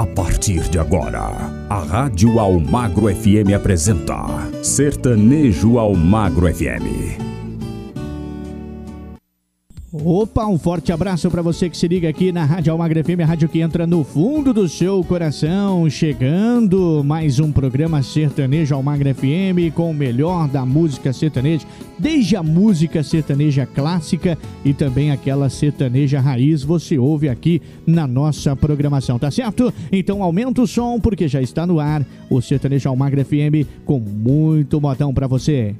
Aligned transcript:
A 0.00 0.06
partir 0.06 0.62
de 0.70 0.78
agora, 0.78 1.30
a 1.68 1.80
Rádio 1.80 2.40
Almagro 2.40 3.10
FM 3.10 3.52
apresenta 3.52 4.48
Sertanejo 4.62 5.78
Almagro 5.78 6.48
FM. 6.48 7.29
Opa, 10.02 10.46
um 10.46 10.58
forte 10.58 10.92
abraço 10.92 11.30
para 11.30 11.42
você 11.42 11.68
que 11.68 11.76
se 11.76 11.86
liga 11.86 12.08
aqui 12.08 12.32
na 12.32 12.42
Rádio 12.42 12.72
Almagra 12.72 13.04
FM, 13.04 13.20
a 13.22 13.26
rádio 13.26 13.50
que 13.50 13.60
entra 13.60 13.86
no 13.86 14.02
fundo 14.02 14.54
do 14.54 14.66
seu 14.66 15.04
coração. 15.04 15.90
Chegando 15.90 17.04
mais 17.04 17.38
um 17.38 17.52
programa 17.52 18.02
Sertanejo 18.02 18.74
Almagra 18.74 19.14
FM 19.14 19.74
com 19.74 19.90
o 19.90 19.94
melhor 19.94 20.48
da 20.48 20.64
música 20.64 21.12
sertaneja, 21.12 21.66
desde 21.98 22.34
a 22.34 22.42
música 22.42 23.02
sertaneja 23.02 23.66
clássica 23.66 24.38
e 24.64 24.72
também 24.72 25.10
aquela 25.10 25.50
sertaneja 25.50 26.18
raiz, 26.18 26.62
você 26.62 26.96
ouve 26.98 27.28
aqui 27.28 27.60
na 27.86 28.06
nossa 28.06 28.56
programação, 28.56 29.18
tá 29.18 29.30
certo? 29.30 29.72
Então 29.92 30.22
aumenta 30.22 30.62
o 30.62 30.66
som 30.66 30.98
porque 30.98 31.28
já 31.28 31.42
está 31.42 31.66
no 31.66 31.78
ar 31.78 32.06
o 32.30 32.40
Sertanejo 32.40 32.88
Almagra 32.88 33.22
FM 33.22 33.68
com 33.84 34.00
muito 34.00 34.80
modão 34.80 35.12
para 35.12 35.26
você. 35.26 35.76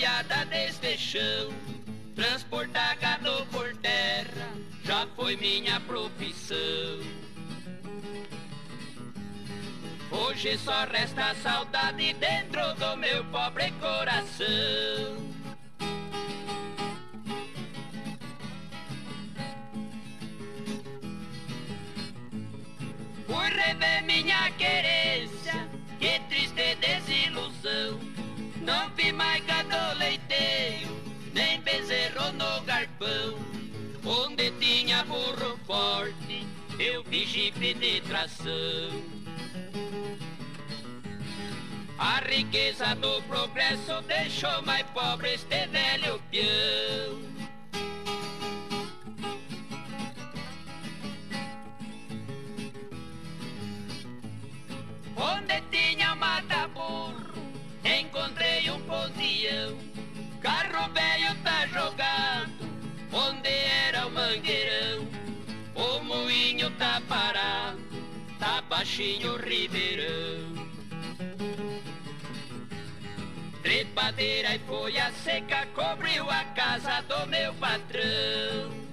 Boiada 0.00 0.46
deste 0.46 0.96
chão. 0.96 1.52
Transportar 2.14 2.96
gado 2.98 3.46
por 3.52 3.76
terra 3.76 4.48
já 4.82 5.06
foi 5.14 5.36
minha 5.36 5.78
profissão. 5.80 6.56
Hoje 10.10 10.56
só 10.58 10.84
resta 10.84 11.34
saudade 11.42 12.14
dentro 12.14 12.74
do 12.76 12.96
meu 12.96 13.24
pobre 13.26 13.70
coração. 13.72 14.46
Fui 23.26 23.48
rever 23.48 24.04
minha 24.04 24.50
querência, 24.52 25.68
que 25.98 26.18
triste 26.28 26.74
desilusão. 26.76 28.09
Não 28.60 28.90
vi 28.90 29.12
mais 29.12 29.44
gado 29.44 29.98
leiteiro, 29.98 31.00
nem 31.32 31.60
bezerro 31.60 32.32
no 32.32 32.60
garpão. 32.62 33.38
Onde 34.04 34.50
tinha 34.52 35.04
burro 35.04 35.58
forte, 35.66 36.46
eu 36.78 37.02
vi 37.04 37.24
jipe 37.26 37.74
de 37.74 38.00
tração. 38.02 39.20
A 41.98 42.20
riqueza 42.20 42.94
do 42.96 43.20
progresso 43.24 44.00
deixou 44.08 44.62
mais 44.62 44.86
pobre 44.90 45.34
este 45.34 45.66
velho 45.66 46.18
peão. 46.30 47.30
Onde 55.14 55.60
tinha 55.70 56.14
mata 56.14 56.68
burro, 56.68 57.29
encontrei 57.84 58.70
um 58.70 58.80
posião. 58.82 59.78
Carro 60.40 60.92
velho 60.92 61.34
tá 61.42 61.66
jogado, 61.66 62.52
onde 63.12 63.48
era 63.48 64.06
o 64.06 64.10
mangueirão. 64.10 65.06
O 65.74 66.04
moinho 66.04 66.70
tá 66.72 67.00
parado, 67.08 67.78
tá 68.38 68.62
baixinho 68.62 69.34
o 69.34 69.36
ribeirão. 69.36 70.50
Trepadeira 73.62 74.56
e 74.56 74.58
folha 74.60 75.12
seca 75.22 75.66
cobriu 75.74 76.28
a 76.30 76.44
casa 76.44 77.02
do 77.02 77.26
meu 77.26 77.52
patrão. 77.54 78.89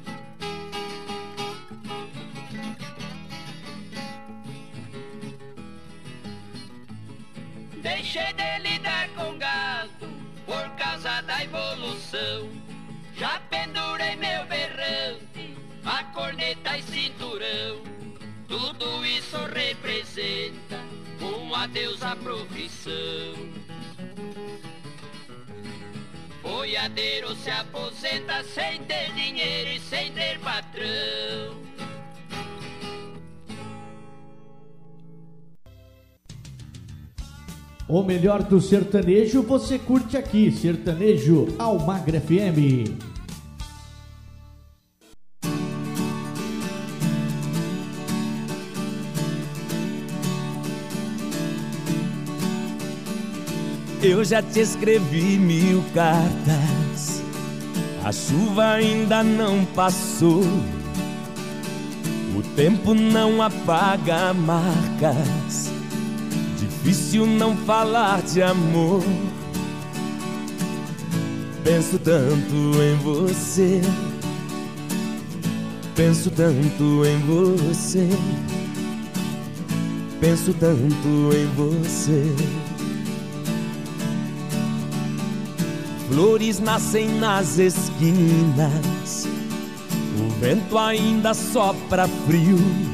Deixei 7.87 8.33
de 8.33 8.59
lidar 8.59 9.07
com 9.15 9.37
gado 9.37 10.09
por 10.45 10.69
causa 10.75 11.21
da 11.21 11.41
evolução. 11.41 12.49
Já 13.15 13.39
pendurei 13.49 14.13
meu 14.17 14.45
berrante, 14.45 15.55
a 15.85 16.03
corneta 16.03 16.77
e 16.77 16.83
cinturão. 16.83 17.81
Tudo 18.45 19.05
isso 19.05 19.37
representa 19.37 20.81
um 21.21 21.55
adeus 21.55 22.03
à 22.03 22.13
profissão. 22.13 23.53
Boiadeiro 26.41 27.33
se 27.37 27.49
aposenta 27.49 28.43
sem 28.43 28.83
ter 28.83 29.13
dinheiro 29.13 29.69
e 29.69 29.79
sem 29.79 30.11
ter 30.11 30.37
patrão. 30.39 31.66
O 37.89 38.03
melhor 38.03 38.43
do 38.43 38.59
sertanejo 38.59 39.41
você 39.41 39.79
curte 39.79 40.17
aqui, 40.17 40.51
Sertanejo 40.51 41.47
Almagra 41.57 42.19
FM. 42.19 42.91
Eu 54.03 54.21
já 54.25 54.41
te 54.41 54.59
escrevi 54.59 55.37
mil 55.37 55.81
cartas, 55.93 57.23
a 58.03 58.11
chuva 58.11 58.73
ainda 58.73 59.23
não 59.23 59.63
passou. 59.67 60.43
O 62.35 62.43
tempo 62.53 62.93
não 62.93 63.41
apaga 63.41 64.33
marcas 64.33 65.76
Difícil 66.87 67.25
não 67.25 67.53
falar 67.53 68.21
de 68.21 68.41
amor. 68.41 69.03
Penso 71.61 71.99
tanto 71.99 72.81
em 72.81 72.95
você. 73.03 73.81
Penso 75.93 76.31
tanto 76.31 77.05
em 77.05 77.19
você. 77.27 78.07
Penso 80.21 80.53
tanto 80.53 81.29
em 81.35 81.45
você. 81.57 82.23
Flores 86.07 86.61
nascem 86.61 87.09
nas 87.19 87.59
esquinas. 87.59 89.27
O 90.17 90.39
vento 90.39 90.77
ainda 90.77 91.33
sopra 91.33 92.07
frio 92.25 92.86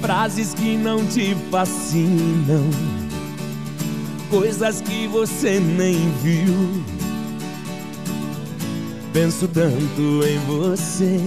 frases 0.00 0.54
que 0.54 0.76
não 0.76 1.04
te 1.06 1.36
fascinam, 1.50 2.68
coisas 4.30 4.80
que 4.80 5.06
você 5.06 5.60
nem 5.60 6.10
viu. 6.22 6.82
Penso 9.12 9.46
tanto 9.48 10.24
em 10.24 10.38
você, 10.46 11.20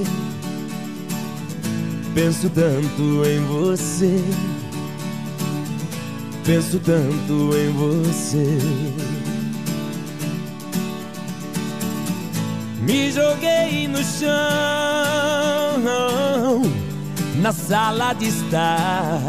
penso 2.16 2.50
tanto 2.50 3.24
em 3.26 3.40
você, 3.46 4.24
penso 6.46 6.80
tanto 6.80 7.52
em 7.56 7.72
você. 7.74 8.58
Me 12.82 13.12
joguei 13.12 13.88
no 13.88 14.04
chão 14.04 14.34
na 17.36 17.52
sala 17.52 18.14
de 18.14 18.28
estar. 18.28 19.20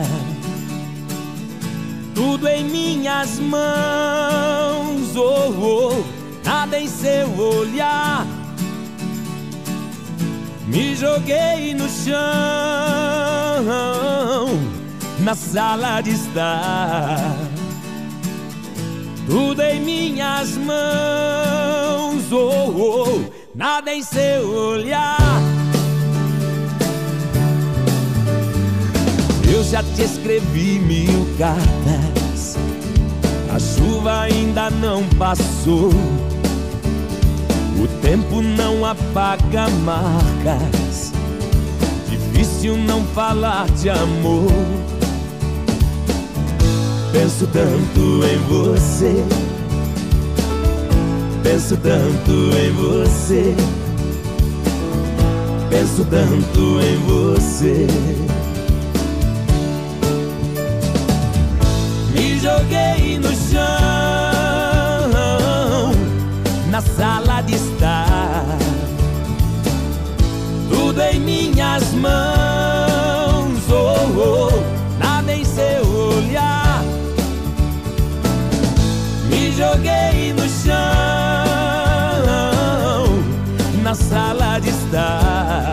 Tudo 2.14 2.46
em 2.46 2.64
minhas 2.64 3.38
mãos, 3.40 5.16
oh, 5.16 5.50
oh, 5.50 6.04
nada 6.44 6.78
em 6.78 6.88
seu 6.88 7.28
olhar. 7.38 8.26
Me 10.66 10.94
joguei 10.94 11.74
no 11.74 11.88
chão, 11.88 12.14
na 15.20 15.34
sala 15.34 16.00
de 16.00 16.10
estar. 16.10 17.36
Tudo 19.26 19.62
em 19.62 19.80
minhas 19.80 20.56
mãos, 20.56 22.30
oh, 22.30 22.70
oh, 22.70 23.24
nada 23.54 23.92
em 23.92 24.02
seu 24.02 24.48
olhar. 24.48 25.23
Já 29.74 29.82
te 29.82 30.02
escrevi 30.02 30.78
mil 30.78 31.26
cartas, 31.36 32.56
a 33.52 33.58
chuva 33.58 34.20
ainda 34.20 34.70
não 34.70 35.02
passou. 35.18 35.90
O 37.82 37.88
tempo 38.00 38.40
não 38.40 38.86
apaga 38.86 39.68
marcas, 39.84 41.12
difícil 42.08 42.76
não 42.76 43.02
falar 43.06 43.68
de 43.70 43.90
amor. 43.90 44.46
Penso 47.10 47.44
tanto 47.48 48.24
em 48.26 48.38
você. 48.48 49.24
Penso 51.42 51.76
tanto 51.78 52.32
em 52.56 52.70
você. 52.70 53.56
Penso 55.68 56.04
tanto 56.04 56.80
em 56.80 56.96
você. 57.08 58.44
Joguei 62.44 63.19
no 63.19 63.31
chão 63.31 63.64
na 66.70 66.81
sala 66.82 67.41
de 67.41 67.55
estar. 67.55 68.44
Tudo 70.69 71.00
em 71.00 71.20
minhas 71.20 71.94
mãos, 71.94 73.62
oh, 73.70 74.11
oh, 74.20 74.50
nada 74.99 75.32
em 75.32 75.43
seu 75.43 75.87
olhar. 75.87 76.85
Me 79.31 79.50
joguei 79.52 80.35
no 80.35 80.46
chão 80.46 80.75
na 83.82 83.94
sala 83.94 84.58
de 84.58 84.69
estar. 84.69 85.73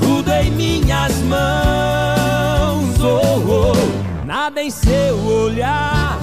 Tudo 0.00 0.32
em 0.32 0.50
minhas 0.50 1.12
mãos, 1.28 1.67
nada 4.48 4.62
em 4.62 4.70
seu 4.70 5.26
olhar. 5.26 6.18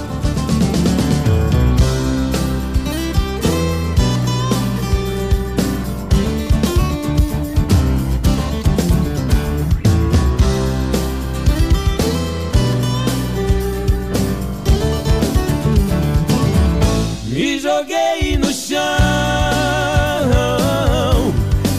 Me 17.28 17.60
joguei 17.60 18.38
no 18.38 18.52
chão 18.52 18.80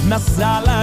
na 0.05 0.21
sala 0.21 0.76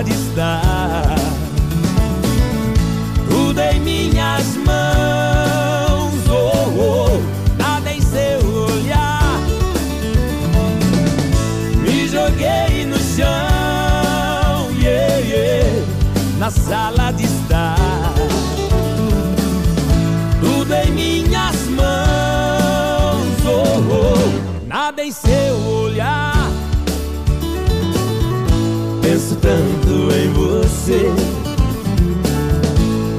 tanto 29.44 30.16
em 30.16 30.30
você. 30.31 31.12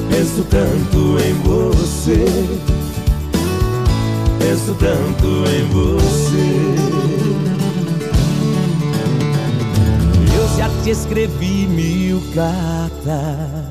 Penso 0.09 0.43
tanto 0.45 1.19
em 1.23 1.35
você. 1.43 2.25
Penso 4.39 4.75
tanto 4.75 5.27
em 5.51 5.65
você. 5.69 6.75
Eu 10.35 10.57
já 10.57 10.71
te 10.83 10.91
escrevi 10.91 11.67
mil 11.67 12.23
cartas. 12.35 13.64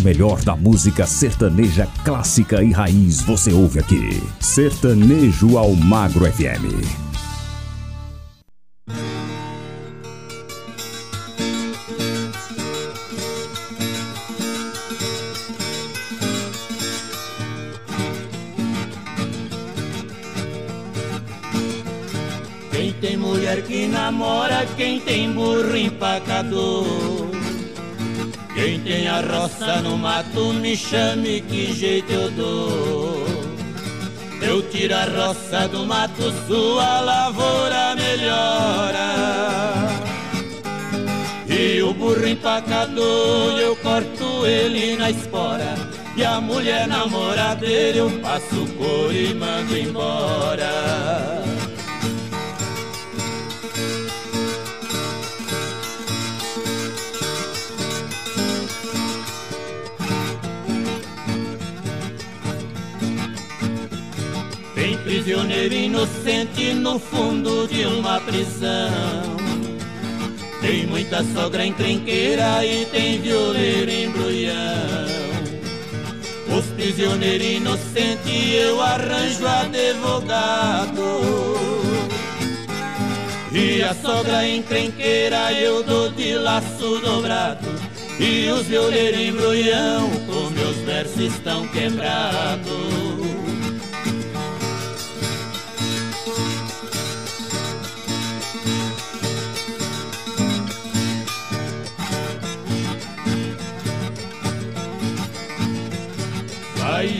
O 0.00 0.02
melhor 0.02 0.40
da 0.40 0.56
música 0.56 1.06
sertaneja 1.06 1.86
clássica 2.02 2.62
e 2.62 2.72
raiz 2.72 3.20
você 3.20 3.52
ouve 3.52 3.80
aqui. 3.80 4.22
Sertanejo 4.40 5.58
ao 5.58 5.74
Magro 5.74 6.24
FM. 6.24 6.80
Quem 22.70 22.92
tem 22.94 23.16
mulher 23.18 23.60
que 23.64 23.86
namora, 23.86 24.66
quem 24.78 24.98
tem 24.98 25.30
burro 25.30 25.76
empacador. 25.76 26.86
Roça 29.20 29.82
no 29.82 29.98
mato, 29.98 30.52
me 30.54 30.76
chame 30.76 31.40
que 31.42 31.72
jeito 31.72 32.12
eu 32.12 32.30
dou. 32.30 33.26
Eu 34.40 34.62
tiro 34.70 34.94
a 34.94 35.04
roça 35.04 35.68
do 35.68 35.84
mato, 35.84 36.32
sua 36.46 37.00
lavoura 37.00 37.94
melhora. 37.94 39.10
E 41.46 41.82
o 41.82 41.92
burro 41.92 42.26
empacador, 42.26 43.58
eu 43.58 43.76
corto 43.76 44.46
ele 44.46 44.96
na 44.96 45.10
espora. 45.10 45.74
E 46.16 46.24
a 46.24 46.40
mulher 46.40 46.88
namoradeira, 46.88 47.98
eu 47.98 48.10
passo 48.20 48.66
cor 48.78 49.14
e 49.14 49.34
mando 49.34 49.76
embora. 49.76 51.49
Prisioneiro 65.30 65.74
inocente 65.74 66.74
no 66.74 66.98
fundo 66.98 67.68
de 67.68 67.86
uma 67.86 68.20
prisão. 68.20 69.36
Tem 70.60 70.88
muita 70.88 71.22
sogra 71.22 71.64
encrenqueira 71.64 72.66
e 72.66 72.84
tem 72.86 73.20
violeiro 73.20 73.92
embrulhão. 73.92 75.06
Os 76.58 76.66
prisioneiros 76.74 77.46
inocentes 77.46 78.54
eu 78.54 78.82
arranjo 78.82 79.46
advogado. 79.46 81.00
E 83.52 83.84
a 83.84 83.94
sogra 83.94 84.48
encrenqueira 84.48 85.52
eu 85.52 85.84
dou 85.84 86.10
de 86.10 86.34
laço 86.34 86.98
dobrado. 87.04 87.68
E 88.18 88.50
os 88.50 88.66
violeiros 88.66 89.20
embrulhão 89.20 90.10
com 90.26 90.50
meus 90.50 90.76
versos 90.78 91.20
estão 91.20 91.68
quebrados. 91.68 93.09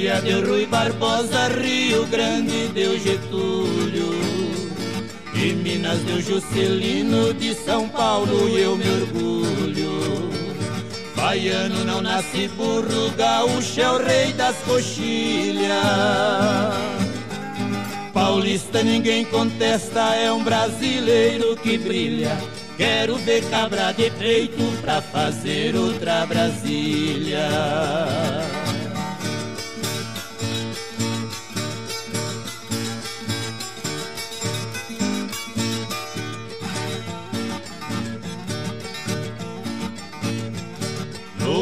Bahia 0.01 0.23
deu 0.23 0.41
Rui 0.47 0.65
Barbosa, 0.65 1.49
Rio 1.49 2.07
Grande 2.07 2.69
deu 2.69 2.99
Getúlio 2.99 4.09
E 5.35 5.53
Minas 5.53 5.99
deu 6.05 6.23
Juscelino, 6.23 7.35
de 7.35 7.55
São 7.55 7.87
Paulo 7.87 8.49
eu 8.49 8.79
me 8.79 8.89
orgulho. 8.89 10.31
Baiano 11.15 11.85
não 11.85 12.01
nasce 12.01 12.49
burro, 12.49 13.11
gaúcho 13.15 13.79
é 13.79 13.91
o 13.91 13.99
rei 13.99 14.33
das 14.33 14.57
coxilhas. 14.63 15.69
Paulista 18.15 18.83
ninguém 18.83 19.27
contesta, 19.27 20.15
é 20.15 20.33
um 20.33 20.43
brasileiro 20.43 21.57
que 21.57 21.77
brilha. 21.77 22.39
Quero 22.79 23.17
ver 23.17 23.45
cabra 23.51 23.93
de 23.93 24.11
peito 24.13 24.63
pra 24.81 25.03
fazer 25.03 25.77
outra 25.77 26.25
Brasília 26.25 27.51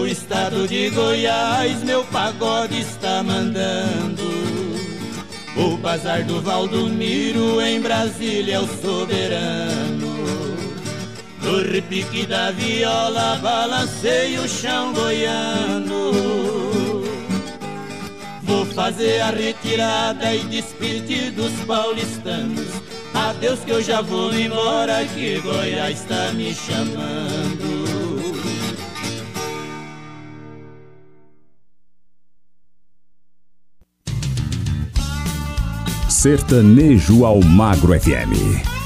estado 0.09 0.67
de 0.67 0.91
Goiás, 0.91 1.83
meu 1.85 2.03
pagode 2.05 2.81
está 2.81 3.23
mandando. 3.23 4.23
O 5.57 5.77
bazar 5.77 6.25
do 6.25 6.41
Valdomiro 6.41 7.61
em 7.61 7.81
Brasília 7.81 8.57
é 8.57 8.61
o 8.61 8.67
soberano. 8.67 10.09
No 11.43 11.63
repique 11.63 12.27
da 12.27 12.51
viola, 12.51 13.39
balancei 13.43 14.39
o 14.39 14.49
chão 14.49 14.93
goiano. 14.93 16.13
Vou 18.43 18.65
fazer 18.67 19.21
a 19.21 19.31
retirada 19.31 20.35
e 20.35 20.45
despedir 20.45 21.33
dos 21.33 21.53
paulistanos. 21.67 22.69
Adeus 23.15 23.61
que 23.61 23.73
eu 23.73 23.83
já 23.83 24.01
vou 24.01 24.33
embora 24.33 25.05
que 25.07 25.41
Goiás 25.41 26.01
está 26.01 26.33
me 26.33 26.55
chamando. 26.55 28.08
Sertanejo 36.19 37.25
ao 37.25 37.41
Magro 37.41 37.93
FM. 37.95 38.78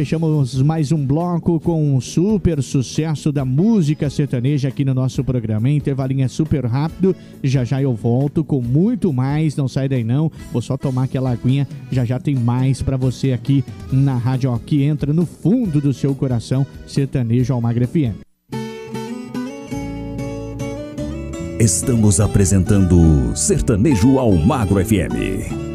Fechamos 0.00 0.62
mais 0.62 0.92
um 0.92 1.04
bloco 1.04 1.60
com 1.60 1.94
um 1.94 2.00
super 2.00 2.62
sucesso 2.62 3.30
da 3.30 3.44
música 3.44 4.08
sertaneja 4.08 4.68
aqui 4.68 4.82
no 4.82 4.94
nosso 4.94 5.22
programa. 5.22 5.68
Intervalinho 5.68 6.24
é 6.24 6.28
super 6.28 6.64
rápido, 6.64 7.14
já 7.44 7.64
já 7.64 7.82
eu 7.82 7.94
volto 7.94 8.42
com 8.42 8.62
muito 8.62 9.12
mais, 9.12 9.54
não 9.56 9.68
sai 9.68 9.90
daí 9.90 10.02
não. 10.02 10.32
Vou 10.50 10.62
só 10.62 10.78
tomar 10.78 11.02
aquela 11.02 11.30
aguinha, 11.30 11.68
já 11.92 12.02
já 12.02 12.18
tem 12.18 12.34
mais 12.34 12.80
para 12.80 12.96
você 12.96 13.32
aqui 13.32 13.62
na 13.92 14.16
rádio 14.16 14.58
que 14.64 14.82
entra 14.82 15.12
no 15.12 15.26
fundo 15.26 15.82
do 15.82 15.92
seu 15.92 16.14
coração, 16.14 16.66
sertanejo 16.86 17.52
Almagra 17.52 17.86
FM. 17.86 18.24
Estamos 21.60 22.20
apresentando 22.20 23.36
Sertanejo 23.36 24.18
Almagro 24.18 24.82
FM. 24.82 25.69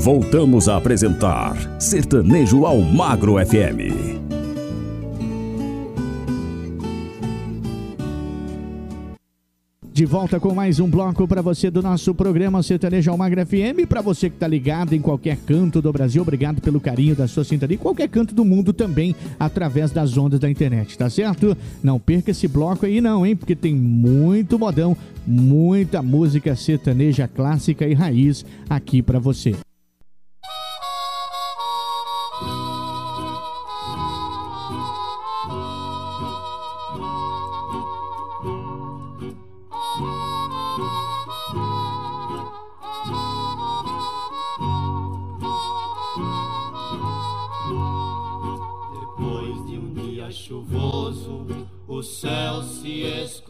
Voltamos 0.00 0.66
a 0.66 0.78
apresentar 0.78 1.78
Sertanejo 1.78 2.64
ao 2.64 2.80
Magro 2.80 3.34
FM. 3.34 4.18
De 9.92 10.06
volta 10.06 10.40
com 10.40 10.54
mais 10.54 10.80
um 10.80 10.88
bloco 10.88 11.28
para 11.28 11.42
você 11.42 11.70
do 11.70 11.82
nosso 11.82 12.14
programa 12.14 12.62
Sertanejo 12.62 13.10
Almagra 13.10 13.44
FM. 13.44 13.86
Para 13.86 14.00
você 14.00 14.30
que 14.30 14.36
está 14.36 14.48
ligado 14.48 14.94
em 14.94 15.02
qualquer 15.02 15.36
canto 15.36 15.82
do 15.82 15.92
Brasil, 15.92 16.22
obrigado 16.22 16.62
pelo 16.62 16.80
carinho 16.80 17.14
da 17.14 17.28
sua 17.28 17.44
sintonia. 17.44 17.76
Qualquer 17.76 18.08
canto 18.08 18.34
do 18.34 18.42
mundo 18.42 18.72
também, 18.72 19.14
através 19.38 19.90
das 19.90 20.16
ondas 20.16 20.40
da 20.40 20.48
internet, 20.48 20.96
tá 20.96 21.10
certo? 21.10 21.54
Não 21.82 22.00
perca 22.00 22.30
esse 22.30 22.48
bloco 22.48 22.86
aí, 22.86 23.02
não, 23.02 23.26
hein? 23.26 23.36
Porque 23.36 23.54
tem 23.54 23.74
muito 23.74 24.58
modão, 24.58 24.96
muita 25.26 26.00
música 26.00 26.56
sertaneja 26.56 27.28
clássica 27.28 27.86
e 27.86 27.92
raiz 27.92 28.46
aqui 28.70 29.02
para 29.02 29.18
você. 29.18 29.54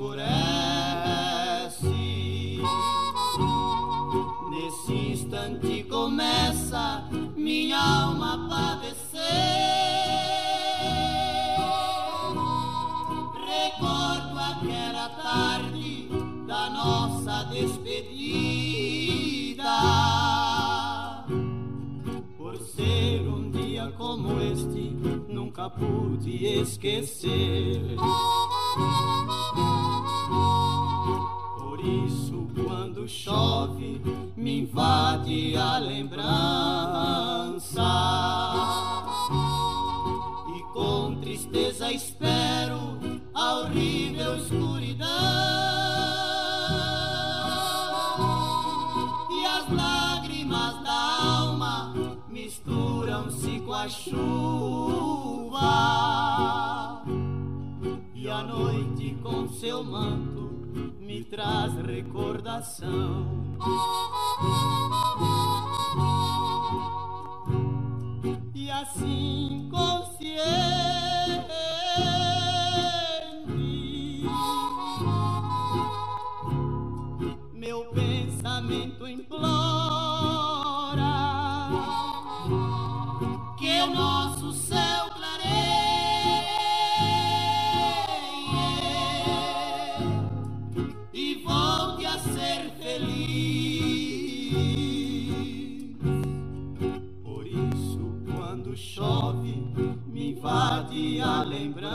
Escurece. 0.00 0.32
Nesse 4.50 4.92
instante 4.92 5.84
começa 5.84 7.04
minha 7.36 7.78
alma 7.78 8.34
a 8.34 8.38
padecer. 8.48 9.20
Recordo 13.46 14.38
aquela 14.38 15.08
tarde 15.22 16.08
da 16.46 16.70
nossa 16.70 17.44
despedida. 17.50 18.00
Por 22.38 22.56
ser 22.58 23.20
um 23.28 23.50
dia 23.50 23.92
como 23.98 24.40
este 24.40 24.96
nunca 25.28 25.68
pude 25.68 26.46
esquecer. 26.46 27.96
Por 31.58 31.80
isso, 31.80 32.46
quando 32.54 33.08
chove, 33.08 34.00
me 34.36 34.60
invade 34.60 35.56
a 35.56 35.78
lembrança. 35.78 36.22
E 40.56 40.62
com 40.72 41.16
tristeza 41.20 41.90
espero 41.92 42.98
a 43.34 43.60
horrível 43.60 44.36
escuridão. 44.36 45.70
misturam-se 52.50 53.60
com 53.60 53.72
a 53.72 53.88
chuva 53.88 55.60
seu 59.60 59.84
manto 59.84 60.48
me 60.98 61.22
traz 61.22 61.74
recordação. 61.86 63.26
E 68.54 68.70
assim 68.70 69.68
consciente, 69.70 70.79
chove, 98.76 99.54
me 100.06 100.32
invade 100.32 101.20
a 101.20 101.42
lembrança. 101.42 101.88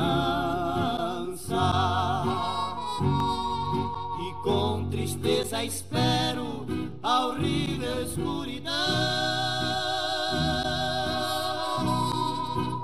E 4.19 4.33
com 4.43 4.87
tristeza 4.89 5.63
espero 5.63 6.65
a 7.01 7.27
horrível 7.27 8.03
escuridão. 8.03 8.73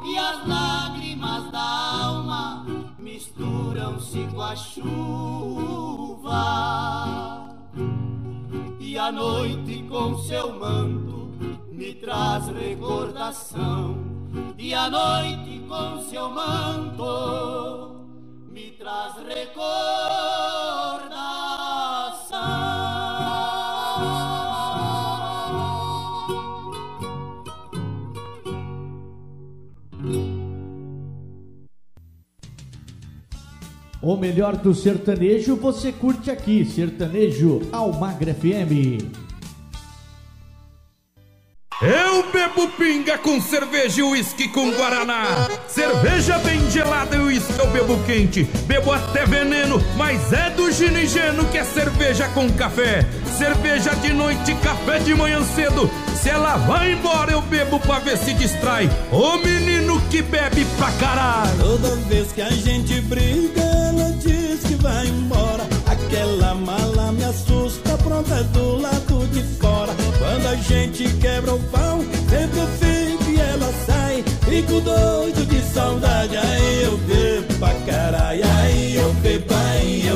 E 0.06 0.18
as 0.18 0.48
lágrimas 0.48 1.52
da 1.52 2.04
alma 2.04 2.66
misturam-se 3.00 4.28
com 4.34 4.42
a 4.42 4.56
chuva. 4.56 6.32
E 8.80 8.98
a 8.98 9.12
noite 9.12 9.84
com 9.90 10.18
seu 10.18 10.60
manto 10.60 11.01
traz 12.02 12.48
recordação 12.48 13.96
e 14.58 14.74
a 14.74 14.90
noite 14.90 15.64
com 15.70 16.02
seu 16.10 16.30
manto 16.32 18.02
me 18.52 18.72
traz 18.72 19.14
recordação. 19.18 19.62
O 34.02 34.18
melhor 34.18 34.58
do 34.58 34.74
sertanejo 34.74 35.56
você 35.56 35.92
curte 35.92 36.32
aqui, 36.32 36.66
Sertanejo 36.66 37.62
Almagra 37.72 38.34
FM. 38.34 39.21
Eu 41.82 42.32
bebo 42.32 42.68
pinga 42.78 43.18
com 43.18 43.42
cerveja 43.42 44.02
e 44.02 44.04
uísque 44.04 44.48
com 44.50 44.72
guaraná. 44.72 45.50
Cerveja 45.68 46.38
bem 46.38 46.70
gelada 46.70 47.16
e 47.16 47.20
uísque 47.20 47.58
eu 47.58 47.66
bebo 47.72 47.98
quente. 48.04 48.44
Bebo 48.68 48.92
até 48.92 49.26
veneno, 49.26 49.84
mas 49.98 50.32
é 50.32 50.52
do 50.52 50.72
ginigeno 50.72 51.44
que 51.46 51.58
é 51.58 51.64
cerveja 51.64 52.28
com 52.36 52.48
café. 52.52 53.04
Cerveja 53.36 53.96
de 53.96 54.14
noite, 54.14 54.54
café 54.62 55.00
de 55.00 55.16
manhã 55.16 55.44
cedo. 55.56 55.90
Se 56.22 56.30
ela 56.30 56.56
vai 56.56 56.92
embora, 56.92 57.32
eu 57.32 57.42
bebo 57.42 57.80
pra 57.80 57.98
ver 57.98 58.16
se 58.16 58.36
distrai. 58.36 58.88
Ô 59.12 59.38
menino 59.38 60.00
que 60.02 60.22
bebe 60.22 60.64
pra 60.78 60.92
caralho. 60.92 61.58
Toda 61.58 61.96
vez 62.08 62.32
que 62.32 62.44
a 62.44 62.52
gente 62.52 63.02
briga, 63.02 63.60
ela 63.60 64.12
diz 64.20 64.60
que 64.68 64.76
vai 64.76 65.08
embora. 65.08 65.64
Aquela 65.88 66.54
mala 66.54 67.12
me 67.12 67.24
assusta, 67.24 67.98
pronta 67.98 68.44
do 68.44 68.78
lado 68.78 69.11
gente 70.62 71.04
quebra 71.16 71.56
o 71.56 71.60
pau, 71.70 72.00
sempre 72.30 72.60
eu 72.60 72.68
fico 72.80 73.32
e 73.32 73.40
ela 73.40 73.74
sai. 73.86 74.24
Fico 74.48 74.82
doido 74.82 75.46
de 75.46 75.62
saudade, 75.62 76.38
aí 76.38 76.84
eu 76.84 76.98
bebo 76.98 77.54
pra 77.60 77.74
caralho. 77.86 78.42
Aí 78.58 78.96
eu 78.96 79.14
bebo, 79.16 79.54
aí 79.54 80.08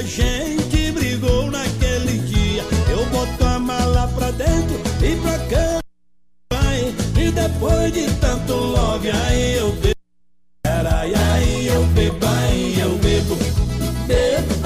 a 0.00 0.02
gente 0.02 0.92
brigou 0.92 1.50
naquele 1.50 2.18
dia. 2.20 2.64
Eu 2.90 3.04
boto 3.10 3.44
a 3.44 3.58
mala 3.58 4.08
pra 4.08 4.30
dentro 4.30 4.80
e 5.04 5.14
pra 5.16 5.38
cama. 5.46 5.80
Vai, 6.50 6.94
e 7.22 7.30
depois 7.30 7.92
de 7.92 8.10
tanto 8.14 8.54
love, 8.54 9.10
aí 9.10 9.58
eu 9.58 9.72
bebo. 9.72 9.94
Caralho, 10.64 11.14
aí 11.14 11.66
eu 11.66 11.84
bebo, 11.88 12.26
aí 12.26 12.80
eu 12.80 12.96
bebo. 12.96 13.36
Bebo 14.06 14.59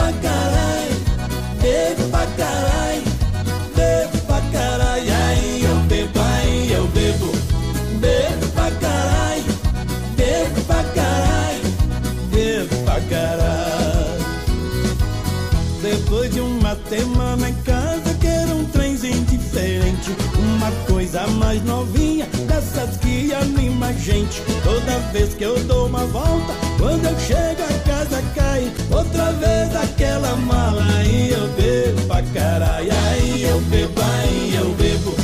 mais 21.55 21.65
novinha, 21.65 22.27
dessas 22.49 22.97
que 22.97 23.33
anima 23.33 23.87
a 23.87 23.93
gente. 23.93 24.43
Toda 24.65 24.99
vez 25.13 25.35
que 25.35 25.45
eu 25.45 25.59
dou 25.65 25.87
uma 25.87 26.05
volta, 26.07 26.53
quando 26.79 27.05
eu 27.05 27.19
chego 27.21 27.63
a 27.63 27.89
casa 27.89 28.23
cai. 28.35 28.73
Outra 28.91 29.33
vez 29.33 29.75
aquela 29.77 30.35
mala, 30.37 30.85
aí 30.97 31.31
eu 31.31 31.49
bebo 31.49 32.03
pra 32.07 32.23
caralho. 32.23 32.91
Aí 33.11 33.43
eu 33.45 33.61
bebo, 33.61 34.01
aí 34.01 34.55
eu 34.57 34.71
bebo. 34.75 35.15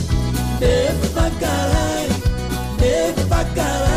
Bebo 0.59 1.09
pra 1.15 1.31
caralho, 1.31 2.15
bebo 2.79 3.27
pra 3.29 3.45
caralho. 3.45 3.90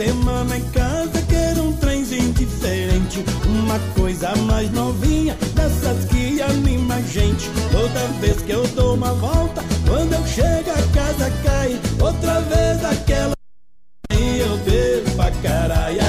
Semana 0.00 0.56
em 0.56 0.64
casa, 0.70 1.20
quero 1.28 1.62
um 1.62 1.72
trenzinho 1.74 2.32
diferente. 2.32 3.22
Uma 3.44 3.78
coisa 3.94 4.34
mais 4.46 4.70
novinha, 4.70 5.36
dessas 5.54 6.06
que 6.06 6.40
anima 6.40 6.94
a 6.94 7.02
gente. 7.02 7.50
Toda 7.70 8.06
vez 8.18 8.40
que 8.40 8.50
eu 8.50 8.66
dou 8.68 8.94
uma 8.94 9.12
volta, 9.12 9.62
quando 9.86 10.14
eu 10.14 10.26
chego 10.26 10.70
a 10.70 10.94
casa 10.94 11.30
cai. 11.44 11.78
Outra 12.00 12.40
vez 12.40 12.82
aquela. 12.82 13.34
Aí 14.10 14.40
eu 14.40 14.56
bebo 14.64 15.16
pra 15.16 15.30
caralho, 15.42 16.00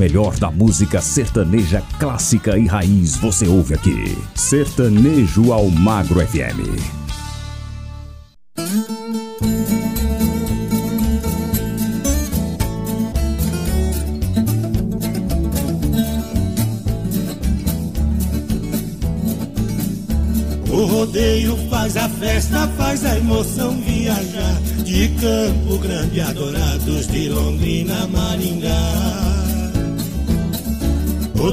melhor 0.00 0.34
da 0.38 0.50
música 0.50 0.98
sertaneja 1.02 1.82
clássica 1.98 2.56
e 2.56 2.66
raiz 2.66 3.16
você 3.16 3.46
ouve 3.46 3.74
aqui. 3.74 4.16
Sertanejo 4.34 5.52
ao 5.52 5.68
Magro 5.68 6.26
FM. 6.26 6.80
O 20.70 20.86
rodeio 20.86 21.58
faz 21.68 21.98
a 21.98 22.08
festa, 22.08 22.66
faz 22.78 23.04
a 23.04 23.18
emoção 23.18 23.76
viajar 23.82 24.62
de 24.82 25.08
Campo 25.20 25.76
Grande, 25.76 26.22
adorados 26.22 27.06
de 27.06 27.28
Londrina, 27.28 28.06
Maringá. 28.06 28.99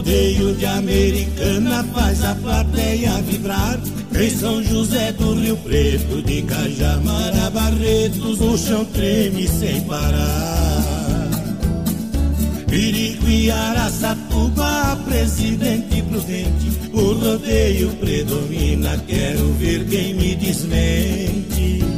Rodeio 0.07 0.55
de 0.55 0.65
Americana 0.65 1.83
faz 1.93 2.23
a 2.23 2.33
plateia 2.35 3.21
vibrar. 3.23 3.77
Em 4.17 4.29
São 4.29 4.63
José 4.63 5.11
do 5.11 5.33
Rio 5.33 5.57
Preto, 5.57 6.21
de 6.21 6.43
Cajamara, 6.43 7.49
Barretos, 7.49 8.39
o 8.39 8.57
chão 8.57 8.85
treme 8.85 9.45
sem 9.49 9.81
parar. 9.81 11.27
Pirico 12.67 13.27
e 13.27 13.51
Araçatuba, 13.51 14.97
presidente 15.05 16.01
prudente, 16.03 16.71
o 16.93 17.11
rodeio 17.11 17.89
predomina, 17.97 18.97
quero 19.05 19.51
ver 19.59 19.85
quem 19.89 20.13
me 20.13 20.35
desmente. 20.35 21.96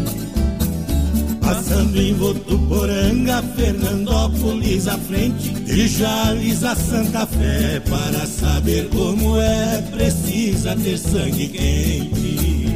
Passando 1.80 2.02
em 2.02 2.13
Votuporanga, 2.13 3.42
Fernandópolis 3.56 4.86
à 4.86 4.98
frente 4.98 5.50
De 5.50 5.88
Jales 5.88 6.62
a 6.62 6.76
Santa 6.76 7.26
Fé. 7.26 7.80
Para 7.89 8.26
saber 8.28 8.89
como 8.89 9.39
é, 9.39 9.82
precisa 9.89 10.76
ter 10.76 10.98
sangue 10.98 11.48
quente. 11.48 12.68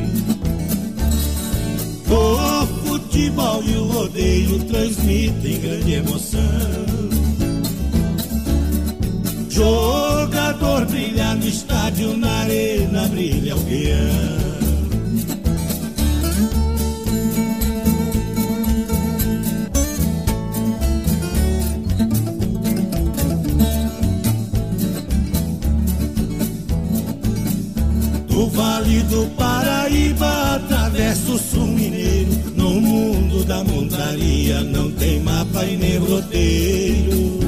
O 2.10 2.66
futebol 2.88 3.62
e 3.66 3.76
o 3.76 3.88
rodeio 3.88 4.60
transmitem 4.64 5.60
grande 5.60 5.94
emoção. 5.96 6.42
Jogador 9.50 10.86
brilha 10.86 11.36
no 11.36 11.46
estádio, 11.46 12.16
na 12.16 12.32
arena 12.32 13.06
brilha 13.10 13.54
o 13.54 13.60
peão 13.66 14.73
Vale 28.64 29.02
do 29.10 29.28
Paraíba 29.36 30.56
atravesso 30.56 31.34
o 31.34 31.38
sul 31.38 31.68
mineiro. 31.68 32.32
No 32.56 32.70
mundo 32.80 33.44
da 33.44 33.62
montaria 33.62 34.62
não 34.62 34.90
tem 34.92 35.20
mapa 35.20 35.66
e 35.66 35.76
nem 35.76 35.98
roteiro. 35.98 37.40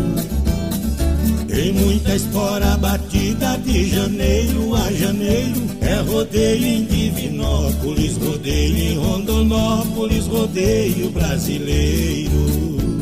Tem 1.47 1.71
muita 1.71 2.17
espora 2.17 2.75
batida 2.75 3.58
de 3.60 3.91
janeiro 3.91 4.75
a 4.75 4.91
janeiro. 4.91 5.62
É 5.80 6.01
rodeio 6.01 6.65
em 6.65 6.84
Divinópolis, 6.84 8.17
rodeio 8.17 8.78
em 8.78 8.97
Rondonópolis, 8.97 10.28
rodeio 10.28 11.12
brasileiro 11.12 12.95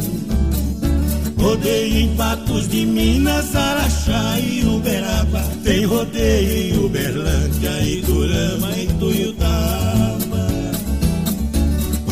Rodeio 1.44 1.98
em 1.98 2.16
Patos 2.16 2.70
de 2.70 2.86
Minas, 2.86 3.54
Araxá 3.54 4.40
e 4.40 4.66
Uberaba. 4.66 5.44
Tem 5.62 5.84
rodeio 5.84 6.50
em 6.50 6.86
Uberlândia, 6.86 7.82
Idurama 7.82 8.72
e 8.78 8.88
Tuiutaba. 8.98 10.48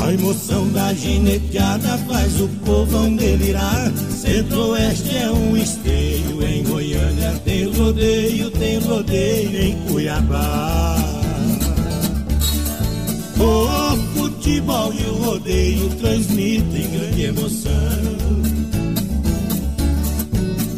A 0.02 0.13
emoção 0.13 0.67
da 0.74 0.94
gineteada 0.94 1.98
faz 2.10 2.41
o 2.41 2.50
povão 2.65 3.15
delirar. 3.15 3.89
Centro-Oeste 4.10 5.15
é 5.15 5.32
um 5.32 5.56
esteio, 5.56 6.46
em 6.46 6.63
Goiânia 6.63 7.32
tem 7.46 7.72
rodeio, 7.74 8.52
tem 8.52 8.80
rodeio 8.80 9.63
em 9.63 9.76
Cuiabá. 9.88 10.98
O 13.39 13.98
futebol 14.13 14.94
e 14.94 15.04
o 15.06 15.13
rodeio 15.24 15.89
transmitem 15.91 16.91
grande 16.91 17.24
emoção. 17.24 18.20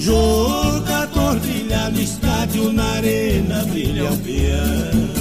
Jogador 0.04 1.40
brilha 1.40 1.90
no 1.90 2.02
estádio, 2.02 2.74
na 2.74 2.84
arena 2.84 3.64
brilha 3.64 4.12
o 4.12 4.18
peão. 4.18 5.14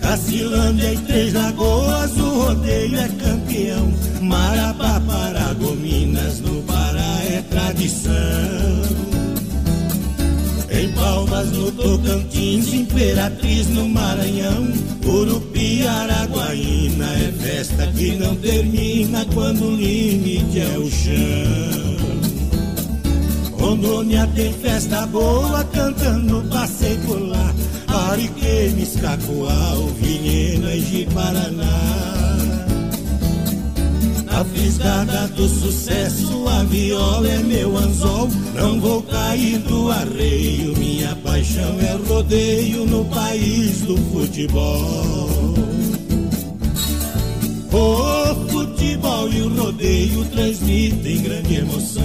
Cacilândia 0.00 0.92
e 0.92 0.98
Três 0.98 1.34
Lagoas, 1.34 2.16
o 2.16 2.46
rodeio 2.46 2.98
é 2.98 3.08
campeão. 3.08 3.92
Marabá, 4.20 5.00
Paragominas, 5.06 6.40
no 6.40 6.64
Pará 6.64 7.20
é 7.30 7.44
tradição. 7.48 8.61
No 11.62 11.70
Tocantins, 11.70 12.74
Imperatriz, 12.74 13.68
no 13.68 13.88
Maranhão, 13.88 14.72
Urupi, 15.06 15.86
Araguaína, 15.86 17.06
é 17.06 17.32
festa 17.40 17.86
que 17.86 18.16
não 18.16 18.34
termina 18.36 19.24
quando 19.32 19.66
o 19.66 19.76
limite 19.76 20.58
é 20.60 20.78
o 20.78 20.90
chão. 20.90 21.92
Rondônia 23.52 24.28
tem 24.34 24.52
festa 24.52 25.06
boa, 25.06 25.62
cantando 25.64 26.42
passei 26.50 26.96
por 27.06 27.20
lá, 27.20 27.54
Ariquemes, 28.10 28.96
Cacoal, 28.96 29.86
Vinhena 30.00 30.74
e 30.74 31.06
Paraná. 31.14 32.21
A 34.42 34.44
fisgada 34.44 35.28
do 35.36 35.48
sucesso, 35.48 36.48
a 36.48 36.64
viola 36.64 37.28
é 37.28 37.38
meu 37.38 37.76
anzol. 37.76 38.28
Não 38.56 38.80
vou 38.80 39.00
cair 39.02 39.60
do 39.60 39.88
arreio, 39.88 40.76
minha 40.76 41.14
paixão 41.14 41.78
é 41.78 41.92
rodeio 42.08 42.84
no 42.84 43.04
país 43.04 43.82
do 43.82 43.96
futebol. 43.96 45.54
O 47.70 48.50
futebol 48.50 49.32
e 49.32 49.42
o 49.42 49.48
rodeio 49.54 50.24
transmitem 50.24 51.22
grande 51.22 51.54
emoção. 51.58 52.02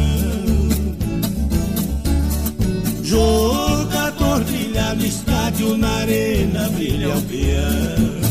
Jogador 3.02 4.44
brilha 4.44 4.94
no 4.94 5.06
estádio, 5.08 5.76
na 5.76 5.90
arena 5.90 6.70
brilha 6.70 7.18
o 7.18 7.22
peão. 7.24 8.27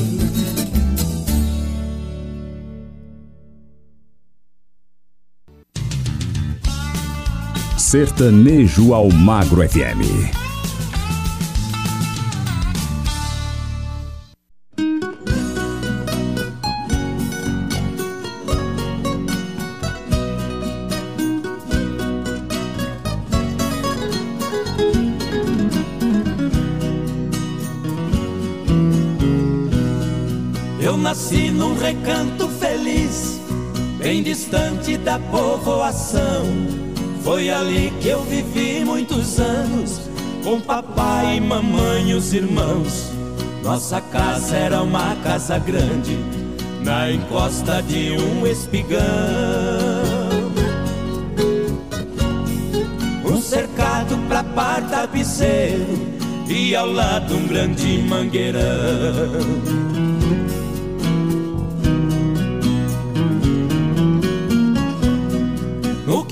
Sertanejo 7.87 8.93
ao 8.93 9.09
Magro 9.13 9.63
FM. 9.63 10.03
Eu 30.81 30.97
nasci 30.97 31.53
num 31.53 31.79
recanto 31.79 32.49
feliz, 32.49 33.41
bem 34.01 34.25
distante 34.25 34.97
da 34.99 35.21
povoação. 35.21 36.26
Foi 37.27 37.51
ali 37.51 37.93
que 38.01 38.07
eu 38.07 38.23
vivi 38.23 38.85
muitos 38.85 39.41
anos, 39.41 40.01
com 40.45 40.61
papai, 40.61 41.41
mamãe 41.41 42.11
e 42.11 42.15
os 42.15 42.33
irmãos. 42.33 43.11
Nossa 43.65 44.01
casa 44.01 44.57
era 44.57 44.81
uma 44.81 45.17
casa 45.25 45.59
grande, 45.59 46.17
na 46.85 47.11
encosta 47.11 47.83
de 47.83 48.13
um 48.13 48.47
espigão. 48.47 49.01
Um 53.25 53.41
cercado 53.41 54.17
pra 54.29 54.45
par 54.45 54.89
tapeceiro 54.89 55.99
e 56.49 56.77
ao 56.77 56.87
lado 56.87 57.35
um 57.35 57.49
grande 57.49 58.05
mangueirão. 58.09 59.86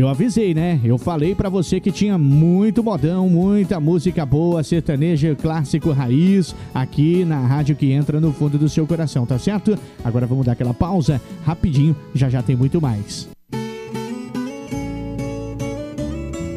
Eu 0.00 0.08
avisei, 0.08 0.54
né? 0.54 0.80
Eu 0.82 0.96
falei 0.96 1.34
para 1.34 1.50
você 1.50 1.78
que 1.78 1.92
tinha 1.92 2.16
muito 2.16 2.82
modão, 2.82 3.28
muita 3.28 3.78
música 3.78 4.24
boa, 4.24 4.62
sertaneja, 4.62 5.36
clássico, 5.36 5.90
raiz, 5.90 6.56
aqui 6.72 7.22
na 7.22 7.40
rádio 7.40 7.76
que 7.76 7.92
entra 7.92 8.18
no 8.18 8.32
fundo 8.32 8.56
do 8.56 8.66
seu 8.66 8.86
coração, 8.86 9.26
tá 9.26 9.38
certo? 9.38 9.78
Agora 10.02 10.26
vamos 10.26 10.46
dar 10.46 10.52
aquela 10.52 10.72
pausa, 10.72 11.20
rapidinho, 11.44 11.94
já 12.14 12.30
já 12.30 12.42
tem 12.42 12.56
muito 12.56 12.80
mais. 12.80 13.28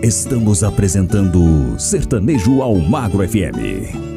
Estamos 0.01 0.63
apresentando 0.63 1.77
Sertanejo 1.77 2.61
ao 2.61 2.77
Magro 2.77 3.27
FM. 3.27 4.12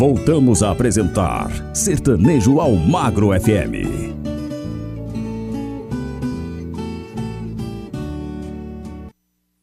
Voltamos 0.00 0.62
a 0.62 0.70
apresentar 0.70 1.50
Sertanejo 1.76 2.58
ao 2.58 2.74
Magro 2.74 3.38
FM. 3.38 4.16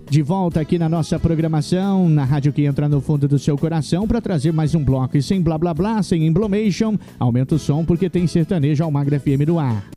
De 0.07 0.21
volta 0.21 0.61
aqui 0.61 0.77
na 0.77 0.87
nossa 0.87 1.17
programação, 1.17 2.07
na 2.07 2.23
rádio 2.23 2.53
que 2.53 2.65
entra 2.65 2.87
no 2.87 3.01
fundo 3.01 3.27
do 3.27 3.39
seu 3.39 3.57
coração, 3.57 4.07
para 4.07 4.21
trazer 4.21 4.53
mais 4.53 4.75
um 4.75 4.83
bloco. 4.83 5.17
E 5.17 5.23
sem 5.23 5.41
blá 5.41 5.57
blá 5.57 5.73
blá, 5.73 6.03
sem 6.03 6.27
emblomation, 6.27 6.95
aumenta 7.17 7.55
o 7.55 7.59
som 7.59 7.83
porque 7.83 8.07
tem 8.07 8.27
sertanejo 8.27 8.83
ao 8.83 8.91
Magro 8.91 9.19
FM 9.19 9.41
no 9.47 9.57
ar. 9.57 9.96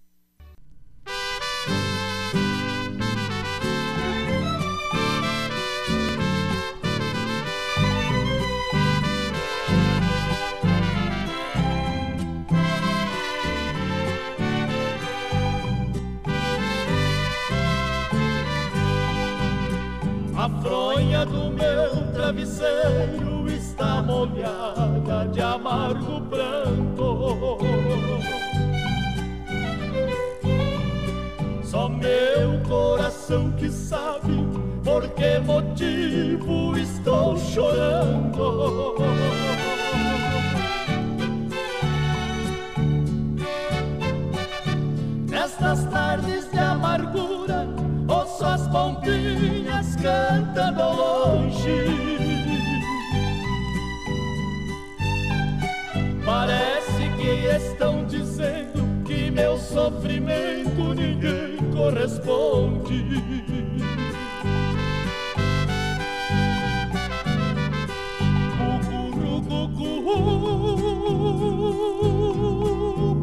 Molhada 24.21 25.27
de 25.33 25.41
amargo 25.41 26.21
pranto. 26.29 27.59
Só 31.63 31.89
meu 31.89 32.61
coração 32.69 33.53
que 33.53 33.71
sabe 33.71 34.47
por 34.85 35.09
que 35.11 35.39
motivo 35.39 36.77
estou 36.77 37.39
chorando. 37.39 38.97
Nestas 45.29 45.85
tardes 45.87 46.51
de 46.51 46.59
amargura, 46.59 47.67
ouço 48.09 48.45
as 48.45 48.69
pombinhas 48.69 49.97
cantando 49.97 50.83
longe. 50.83 52.10
Parece 56.31 57.11
que 57.19 57.49
estão 57.57 58.05
dizendo 58.05 59.03
que 59.05 59.33
meu 59.33 59.59
sofrimento 59.59 60.95
ninguém 60.95 61.57
corresponde. 61.75 63.05
Cucurucucu, 68.57 70.05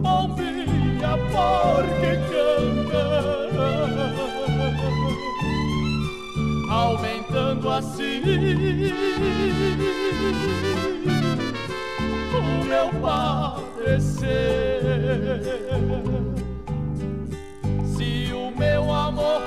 pombinha, 0.04 1.14
porque 1.32 2.12
canta 2.30 3.06
aumentando 6.70 7.70
assim 7.70 8.22
meu 12.68 12.90
padecer. 13.02 14.82
Se 17.86 18.34
o 18.34 18.52
meu 18.58 18.92
amor 18.94 19.42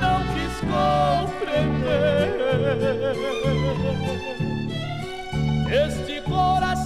não 0.00 0.20
quis 0.34 0.60
compreender, 0.60 1.96
este 5.70 6.20
coração. 6.22 6.85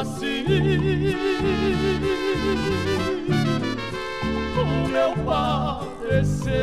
assim 0.00 0.44
como 4.54 4.96
eu 4.96 5.12
padecer. 5.24 6.56